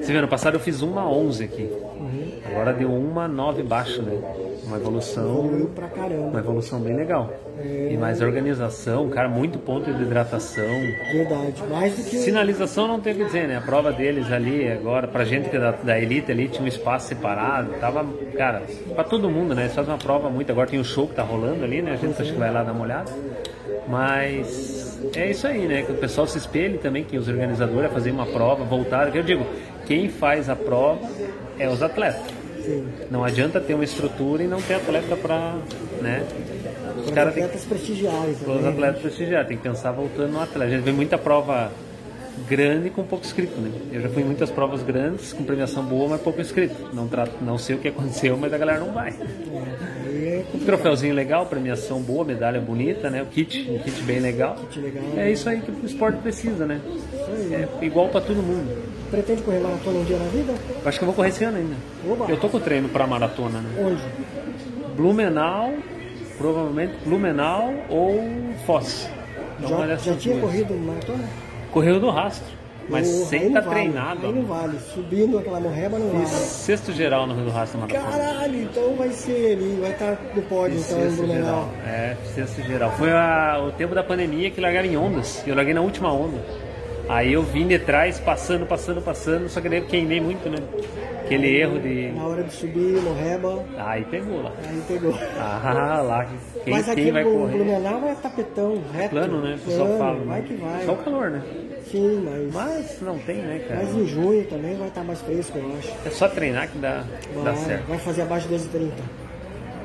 Você 0.00 0.12
vê, 0.12 0.18
ano 0.18 0.28
passado 0.28 0.54
eu 0.54 0.60
fiz 0.60 0.82
uma 0.82 1.08
11 1.10 1.44
aqui. 1.44 1.70
Agora 2.54 2.72
deu 2.72 2.92
uma 2.92 3.26
9 3.28 3.62
baixo, 3.62 4.00
né? 4.02 4.18
Uma 4.64 4.76
evolução, 4.78 5.24
Evoluiu 5.44 5.66
pra 5.74 5.88
caramba. 5.88 6.28
uma 6.28 6.38
evolução 6.38 6.80
bem 6.80 6.96
legal. 6.96 7.30
E 7.62 7.96
mais 7.96 8.20
organização, 8.22 9.08
cara, 9.10 9.28
muito 9.28 9.58
ponto 9.58 9.92
de 9.92 10.02
hidratação. 10.02 10.64
Verdade. 11.12 11.62
Mais 11.70 11.96
do 11.96 12.04
que. 12.08 12.16
Sinalização 12.16 12.88
não 12.88 13.00
tem 13.00 13.12
o 13.12 13.16
que 13.16 13.24
dizer, 13.24 13.46
né? 13.48 13.58
A 13.58 13.60
prova 13.60 13.92
deles 13.92 14.30
ali, 14.32 14.68
agora, 14.70 15.06
pra 15.06 15.24
gente 15.24 15.50
que 15.50 15.56
é 15.56 15.60
da, 15.60 15.72
da 15.72 15.98
elite 16.00 16.30
ali, 16.32 16.48
tinha 16.48 16.64
um 16.64 16.68
espaço 16.68 17.08
separado. 17.08 17.72
Tava, 17.80 18.06
cara, 18.36 18.62
pra 18.94 19.04
todo 19.04 19.28
mundo, 19.28 19.54
né? 19.54 19.62
Eles 19.64 19.74
fazem 19.74 19.92
uma 19.92 19.98
prova 19.98 20.30
muito. 20.30 20.50
Agora 20.50 20.66
tem 20.68 20.78
o 20.80 20.84
show 20.84 21.06
que 21.06 21.14
tá 21.14 21.22
rolando 21.22 21.62
ali, 21.64 21.82
né? 21.82 21.92
A 21.92 21.96
gente 21.96 22.20
acho 22.20 22.32
que 22.32 22.38
vai 22.38 22.50
lá 22.52 22.62
dar 22.62 22.72
uma 22.72 22.84
olhada. 22.84 23.12
Mas 23.86 24.98
é 25.14 25.30
isso 25.30 25.46
aí, 25.46 25.66
né? 25.66 25.82
Que 25.82 25.92
o 25.92 25.96
pessoal 25.96 26.26
se 26.26 26.38
espelhe 26.38 26.78
também, 26.78 27.04
que 27.04 27.16
os 27.18 27.28
organizadores 27.28 27.90
a 27.90 27.92
fazer 27.92 28.10
uma 28.10 28.26
prova, 28.26 28.64
voltar. 28.64 29.14
Eu 29.14 29.22
digo, 29.22 29.44
quem 29.86 30.08
faz 30.08 30.48
a 30.48 30.56
prova 30.56 31.00
é 31.58 31.68
os 31.68 31.82
atletas. 31.82 32.33
Sim. 32.64 32.86
Não 33.10 33.24
adianta 33.24 33.60
ter 33.60 33.74
uma 33.74 33.84
estrutura 33.84 34.42
e 34.42 34.46
não 34.46 34.60
ter 34.60 34.74
atleta 34.74 35.16
pra, 35.16 35.56
né? 36.00 36.24
Os 37.04 37.10
Para 37.10 37.28
atletas 37.30 37.64
prestigiados 37.64 38.40
os 38.40 38.62
né? 38.62 38.68
atletas 38.68 39.02
prestigiados, 39.02 39.48
tem 39.48 39.56
que 39.56 39.62
pensar 39.62 39.92
voltando 39.92 40.32
no 40.32 40.40
atleta. 40.40 40.64
A 40.72 40.76
gente 40.76 40.84
vê 40.84 40.92
muita 40.92 41.18
prova 41.18 41.70
grande 42.48 42.90
com 42.90 43.02
pouco 43.04 43.24
inscrito, 43.24 43.60
né? 43.60 43.70
Eu 43.92 44.00
já 44.00 44.08
fui 44.08 44.22
em 44.22 44.26
muitas 44.26 44.50
provas 44.50 44.82
grandes, 44.82 45.32
com 45.32 45.44
premiação 45.44 45.84
boa, 45.84 46.08
mas 46.08 46.20
pouco 46.20 46.40
inscrito. 46.40 46.74
Não, 46.92 47.06
trato, 47.06 47.32
não 47.42 47.58
sei 47.58 47.76
o 47.76 47.78
que 47.78 47.88
aconteceu, 47.88 48.36
mas 48.36 48.52
a 48.52 48.58
galera 48.58 48.80
não 48.80 48.92
vai. 48.92 49.14
É 50.06 50.44
Um 50.54 50.58
troféuzinho 50.60 51.14
legal, 51.14 51.46
premiação 51.46 52.00
boa, 52.00 52.24
medalha 52.24 52.60
bonita, 52.60 53.10
né? 53.10 53.22
O 53.22 53.26
kit, 53.26 53.68
um 53.70 53.78
kit 53.78 54.00
bem 54.02 54.20
legal. 54.20 54.56
Kit 54.56 54.80
legal. 54.80 55.04
É 55.16 55.30
isso 55.30 55.48
aí 55.48 55.60
que 55.60 55.70
o 55.70 55.86
esporte 55.86 56.18
precisa, 56.18 56.66
né? 56.66 56.80
É 57.52 57.84
igual 57.84 58.08
pra 58.08 58.20
todo 58.20 58.42
mundo. 58.42 58.93
Pretende 59.14 59.42
correr 59.42 59.60
maratona 59.60 59.98
um 59.98 60.04
dia 60.04 60.16
na 60.18 60.24
vida? 60.26 60.54
Acho 60.84 60.98
que 60.98 61.04
eu 61.04 61.06
vou 61.06 61.14
correr 61.14 61.28
esse 61.28 61.44
ano 61.44 61.58
ainda. 61.58 61.74
Oba. 62.10 62.26
Eu 62.28 62.36
tô 62.38 62.48
com 62.48 62.56
o 62.56 62.60
treino 62.60 62.88
pra 62.88 63.06
maratona, 63.06 63.60
né? 63.60 63.70
Onde? 63.78 64.94
Blumenau, 64.96 65.72
provavelmente 66.38 66.94
Blumenau 67.04 67.72
ou 67.88 68.20
Foz. 68.66 69.08
Então, 69.58 69.86
Já, 69.86 69.96
já 69.96 70.16
tinha 70.16 70.34
duas. 70.36 70.46
corrido 70.50 70.74
maratona? 70.74 71.24
Correu 71.70 72.00
do 72.00 72.10
rastro, 72.10 72.46
mas 72.88 73.08
Porra, 73.08 73.24
sem 73.26 73.46
estar 73.46 73.60
não 73.62 73.68
vale, 73.68 73.80
treinado. 73.82 74.26
Aí 74.26 74.32
não 74.32 74.42
vale. 74.44 74.78
Subindo 74.92 75.38
aquela 75.38 75.60
morreba 75.60 75.98
não 75.98 76.10
Fiz 76.10 76.30
vale. 76.30 76.44
sexto 76.44 76.92
geral 76.92 77.26
no 77.26 77.34
Rio 77.34 77.44
do 77.44 77.50
Rastro 77.50 77.80
Maratona. 77.80 78.04
Caralho, 78.04 78.62
então 78.62 78.94
vai 78.96 79.10
ser 79.10 79.52
ali, 79.56 79.78
vai 79.80 79.90
estar 79.92 80.18
no 80.34 80.42
pódio 80.42 80.76
Fiz 80.78 80.86
então 80.90 80.98
no 80.98 81.04
sexto 81.10 81.16
Blumenau. 81.24 81.44
geral. 81.44 81.70
É, 81.86 82.16
sexto 82.34 82.62
geral. 82.62 82.90
Foi 82.98 83.10
a- 83.12 83.64
o 83.66 83.72
tempo 83.72 83.94
da 83.94 84.02
pandemia 84.02 84.50
que 84.50 84.60
largaram 84.60 84.86
em 84.88 84.96
ondas. 84.96 85.42
Eu 85.46 85.54
larguei 85.54 85.72
na 85.74 85.80
última 85.80 86.12
onda. 86.12 86.38
Aí 87.08 87.32
eu 87.34 87.42
vim 87.42 87.66
de 87.66 87.78
trás, 87.78 88.18
passando, 88.18 88.64
passando, 88.66 89.00
passando, 89.02 89.48
só 89.48 89.60
que 89.60 89.68
daí 89.68 89.78
eu 89.80 89.84
queimei 89.86 90.20
muito, 90.20 90.48
né? 90.48 90.56
Aquele 91.24 91.56
erro 91.56 91.78
de. 91.78 92.12
Na 92.12 92.26
hora 92.26 92.42
de 92.42 92.52
subir, 92.52 93.00
morreba, 93.02 93.62
Aí 93.78 94.04
pegou 94.04 94.42
lá. 94.42 94.52
aí 94.68 94.82
pegou. 94.88 95.14
Ah, 95.38 96.00
lá. 96.02 96.26
Quem, 96.64 96.72
Mas 96.72 96.88
aqui 96.88 97.02
quem 97.04 97.12
vai 97.12 97.24
no 97.24 97.30
correr? 97.30 97.52
Blumenau 97.56 98.08
é 98.08 98.14
tapetão, 98.14 98.82
reto. 98.92 99.10
Plano, 99.10 99.40
né? 99.42 99.56
O 99.60 99.64
pessoal 99.66 99.98
fala. 99.98 100.18
né? 100.18 100.24
Vai 100.26 100.42
que 100.42 100.54
vai. 100.54 100.84
Só 100.84 100.92
o 100.92 100.96
calor, 100.96 101.30
né? 101.30 101.42
Sim, 101.90 102.22
mas, 102.24 102.52
Mas 102.54 103.00
não 103.02 103.18
tem, 103.18 103.36
né, 103.36 103.62
cara? 103.68 103.80
mas 103.84 103.94
em 103.94 104.06
junho 104.06 104.44
também 104.46 104.74
vai 104.76 104.88
estar 104.88 105.04
mais 105.04 105.20
fresco, 105.20 105.58
eu 105.58 105.72
acho. 105.78 105.92
É 106.06 106.10
só 106.10 106.26
treinar 106.28 106.68
que 106.68 106.78
dá, 106.78 107.04
dá 107.44 107.52
Vai, 107.52 107.56
certo. 107.56 107.86
vai 107.86 107.98
fazer 107.98 108.22
abaixo 108.22 108.48
de 108.48 108.54
2,30. 108.54 108.90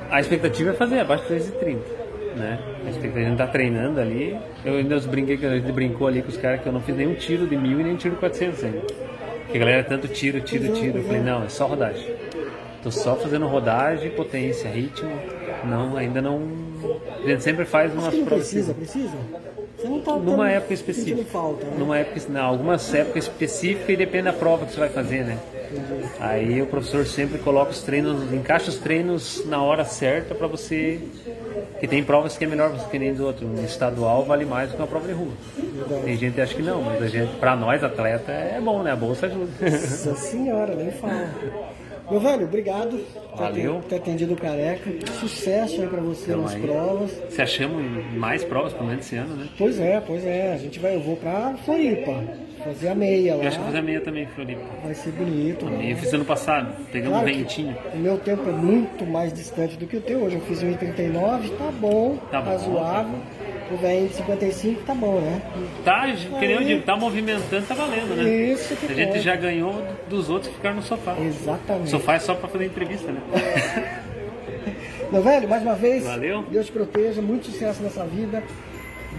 A 0.10 0.20
expectativa 0.22 0.72
é 0.72 0.74
fazer 0.74 1.00
abaixo 1.00 1.26
de 1.28 1.36
3,30. 1.36 1.78
Né? 2.36 2.60
A 2.86 2.92
gente 2.92 3.38
tá 3.38 3.48
treinando 3.48 4.00
ali. 4.00 4.38
Eu 4.64 4.76
ainda 4.76 5.00
brinquei 5.02 5.38
que 5.38 5.46
a 5.46 5.58
gente 5.58 5.72
brincou 5.72 6.08
ali 6.08 6.22
com 6.22 6.30
os 6.30 6.38
caras 6.38 6.62
que 6.62 6.68
eu 6.68 6.74
não 6.74 6.82
fiz 6.82 6.96
nenhum 6.96 7.16
tiro 7.16 7.48
de 7.48 7.58
mil 7.58 7.80
e 7.80 7.84
nem 7.84 7.96
tiro 7.96 8.16
de 8.16 8.20
400 8.20 8.64
ainda. 8.64 8.82
Porque 9.44 9.58
a 9.58 9.60
galera 9.60 9.84
tanto 9.84 10.08
tiro, 10.08 10.40
tiro, 10.42 10.66
é, 10.66 10.72
tiro. 10.72 11.00
Eu 11.00 11.04
falei, 11.04 11.22
é. 11.22 11.24
não, 11.24 11.44
é 11.44 11.50
só 11.50 11.66
rodagem. 11.66 12.14
Tô 12.84 12.92
só 12.92 13.16
fazendo 13.16 13.46
rodagem, 13.48 14.12
potência, 14.12 14.70
ritmo. 14.70 15.12
Não, 15.66 15.98
ainda 15.98 16.22
não. 16.22 16.42
A 17.24 17.28
gente 17.28 17.44
sempre 17.44 17.66
faz 17.66 17.92
umas 17.94 18.10
que 18.10 18.18
não 18.18 18.26
provas. 18.26 18.48
precisa, 18.48 18.74
precisa? 18.74 19.18
Você 19.76 19.88
não 19.88 20.02
tá 20.02 20.16
Numa 20.16 20.50
época 20.52 20.74
específica. 20.74 21.24
falta, 21.32 21.66
né? 21.66 21.76
Numa 21.78 21.98
época, 21.98 22.22
não, 22.30 22.46
algumas 22.46 22.94
épocas 22.94 23.24
específicas 23.24 23.90
e 23.90 23.96
depende 23.96 24.26
da 24.26 24.34
prova 24.34 24.66
que 24.66 24.74
você 24.74 24.80
vai 24.80 24.90
fazer, 24.90 25.24
né? 25.24 25.38
Aí 26.20 26.62
o 26.62 26.66
professor 26.66 27.06
sempre 27.06 27.38
coloca 27.40 27.72
os 27.72 27.82
treinos, 27.82 28.34
encaixa 28.34 28.70
os 28.70 28.78
treinos 28.78 29.46
na 29.46 29.62
hora 29.62 29.86
certa 29.86 30.36
para 30.36 30.48
você. 30.48 31.00
Que 31.80 31.88
tem 31.88 32.04
provas 32.04 32.38
que 32.38 32.44
é 32.44 32.48
melhor 32.48 32.70
você 32.72 32.86
que 32.90 33.00
nem 33.00 33.14
do 33.14 33.26
outro. 33.26 33.48
Um 33.48 33.64
estadual 33.64 34.24
vale 34.26 34.46
mais 34.46 34.70
do 34.70 34.76
que 34.76 34.82
uma 34.82 34.88
prova 34.88 35.08
de 35.08 35.14
rua. 35.14 35.32
Tem 36.04 36.18
gente 36.18 36.34
que 36.36 36.42
acha 36.42 36.54
que 36.54 36.62
não, 36.62 36.82
mas 36.82 37.02
a 37.02 37.08
gente, 37.08 37.36
pra 37.38 37.56
nós 37.56 37.84
atleta 37.84 38.32
é 38.32 38.60
bom, 38.62 38.84
né? 38.84 38.92
A 38.92 38.96
bolsa 38.96 39.26
ajuda. 39.28 39.48
Nossa 39.62 40.16
senhora, 40.16 40.76
nem 40.76 40.92
fala. 40.92 41.30
Meu 42.12 42.20
velho, 42.20 42.46
obrigado 42.46 42.98
por 42.98 43.38
ter- 43.38 43.44
Valeu. 43.44 43.74
por 43.76 43.84
ter 43.84 43.96
atendido 43.98 44.34
o 44.34 44.36
careca. 44.36 44.90
Sucesso 45.20 45.80
aí 45.82 45.88
pra 45.88 46.02
você 46.02 46.32
Então 46.32 46.42
nas 46.42 46.56
aí. 46.56 46.62
provas. 46.62 47.12
Se 47.30 47.42
achamos 47.42 47.82
mais 48.16 48.44
provas 48.44 48.74
pelo 48.74 48.88
menos 48.88 49.06
esse 49.06 49.16
ano, 49.16 49.36
né? 49.36 49.48
Pois 49.58 49.80
é, 49.80 50.02
pois 50.06 50.26
é. 50.26 50.54
A 50.54 50.58
gente 50.58 50.80
vai, 50.80 50.96
eu 50.96 51.02
vou 51.02 51.16
pra 51.16 51.54
Floripa. 51.64 52.12
Fazer 52.64 52.90
a 52.90 52.96
meia 52.96 53.36
lá. 53.36 53.44
Eu 53.44 53.48
acho 53.48 53.58
que 53.58 53.64
vou 53.64 53.66
fazer 53.72 53.80
a 53.80 53.82
meia 53.82 54.02
também, 54.02 54.26
Floripa. 54.28 54.62
Vai 54.84 54.94
ser 54.94 55.12
bonito. 55.12 55.66
Eu 55.66 55.98
fiz 55.98 56.14
ano 56.14 56.26
passado, 56.26 56.74
pegamos 56.92 57.18
um 57.18 57.22
Claro 57.22 57.34
que 57.36 57.42
ventinho. 57.44 57.78
o 57.94 57.98
meu 57.98 58.18
tempo 58.18 58.50
é 58.50 58.52
muito 58.52 59.06
mais 59.06 59.32
distante 59.34 59.78
do 59.78 59.88
que 59.88 59.98
o 59.98 60.02
teu. 60.02 60.20
Hoje 60.24 60.36
eu 60.36 60.42
fiz 60.42 60.62
1,39, 60.62 61.50
tá 61.58 61.72
bom, 61.80 62.18
Tá 62.32 62.42
tá, 62.42 62.52
bom. 62.52 62.58
zoável. 62.58 63.20
O 63.72 63.78
velho 63.78 64.08
de 64.08 64.16
55 64.16 64.82
tá 64.82 64.96
bom, 64.96 65.20
né? 65.22 65.42
Tá, 65.86 66.08
que 66.12 66.40
nem 66.48 66.52
eu 66.52 66.64
digo, 66.64 66.82
tá 66.82 66.96
movimentando, 66.98 67.66
tá 67.68 67.76
valendo, 67.76 68.16
né? 68.16 68.24
Isso 68.30 68.76
que 68.76 68.92
A 68.92 68.96
gente 68.96 69.10
pode. 69.10 69.20
já 69.22 69.36
ganhou 69.36 69.84
dos 70.10 70.28
outros 70.28 70.48
que 70.50 70.56
ficaram 70.56 70.78
no 70.78 70.82
sofá. 70.82 71.14
O 71.14 71.24
Exatamente. 71.24 71.90
sofá 71.92 72.16
é 72.16 72.20
só 72.20 72.34
pra 72.34 72.50
fazer 72.50 72.66
entrevista, 72.66 73.12
né? 73.12 73.22
Meu 75.12 75.22
velho, 75.24 75.48
mais 75.48 75.62
uma 75.64 75.76
vez, 75.76 76.04
Valeu. 76.04 76.44
Deus 76.52 76.66
te 76.68 76.72
proteja, 76.72 77.22
muito 77.22 77.46
sucesso 77.48 77.82
nessa 77.82 78.04
vida, 78.06 78.44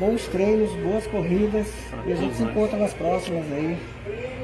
bons 0.00 0.26
treinos, 0.28 0.72
boas 0.76 1.06
corridas 1.06 1.66
e 2.06 2.12
a 2.12 2.16
gente 2.16 2.34
se 2.34 2.42
encontra 2.42 2.78
nas 2.78 2.94
próximas 2.94 3.44
aí. 3.52 3.76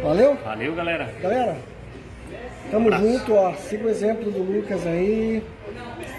Valeu? 0.02 0.36
Valeu, 0.44 0.74
galera. 0.74 1.10
Galera, 1.20 1.56
tamo 2.70 2.88
abraço. 2.88 3.04
junto, 3.04 3.34
ó. 3.34 3.54
Siga 3.54 3.86
o 3.86 3.88
exemplo 3.88 4.30
do 4.30 4.42
Lucas 4.42 4.86
aí. 4.86 5.42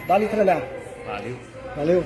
Dá-lhe 0.07 0.27
treinar. 0.27 0.63
Valeu. 1.05 1.35
Valeu. 1.75 2.03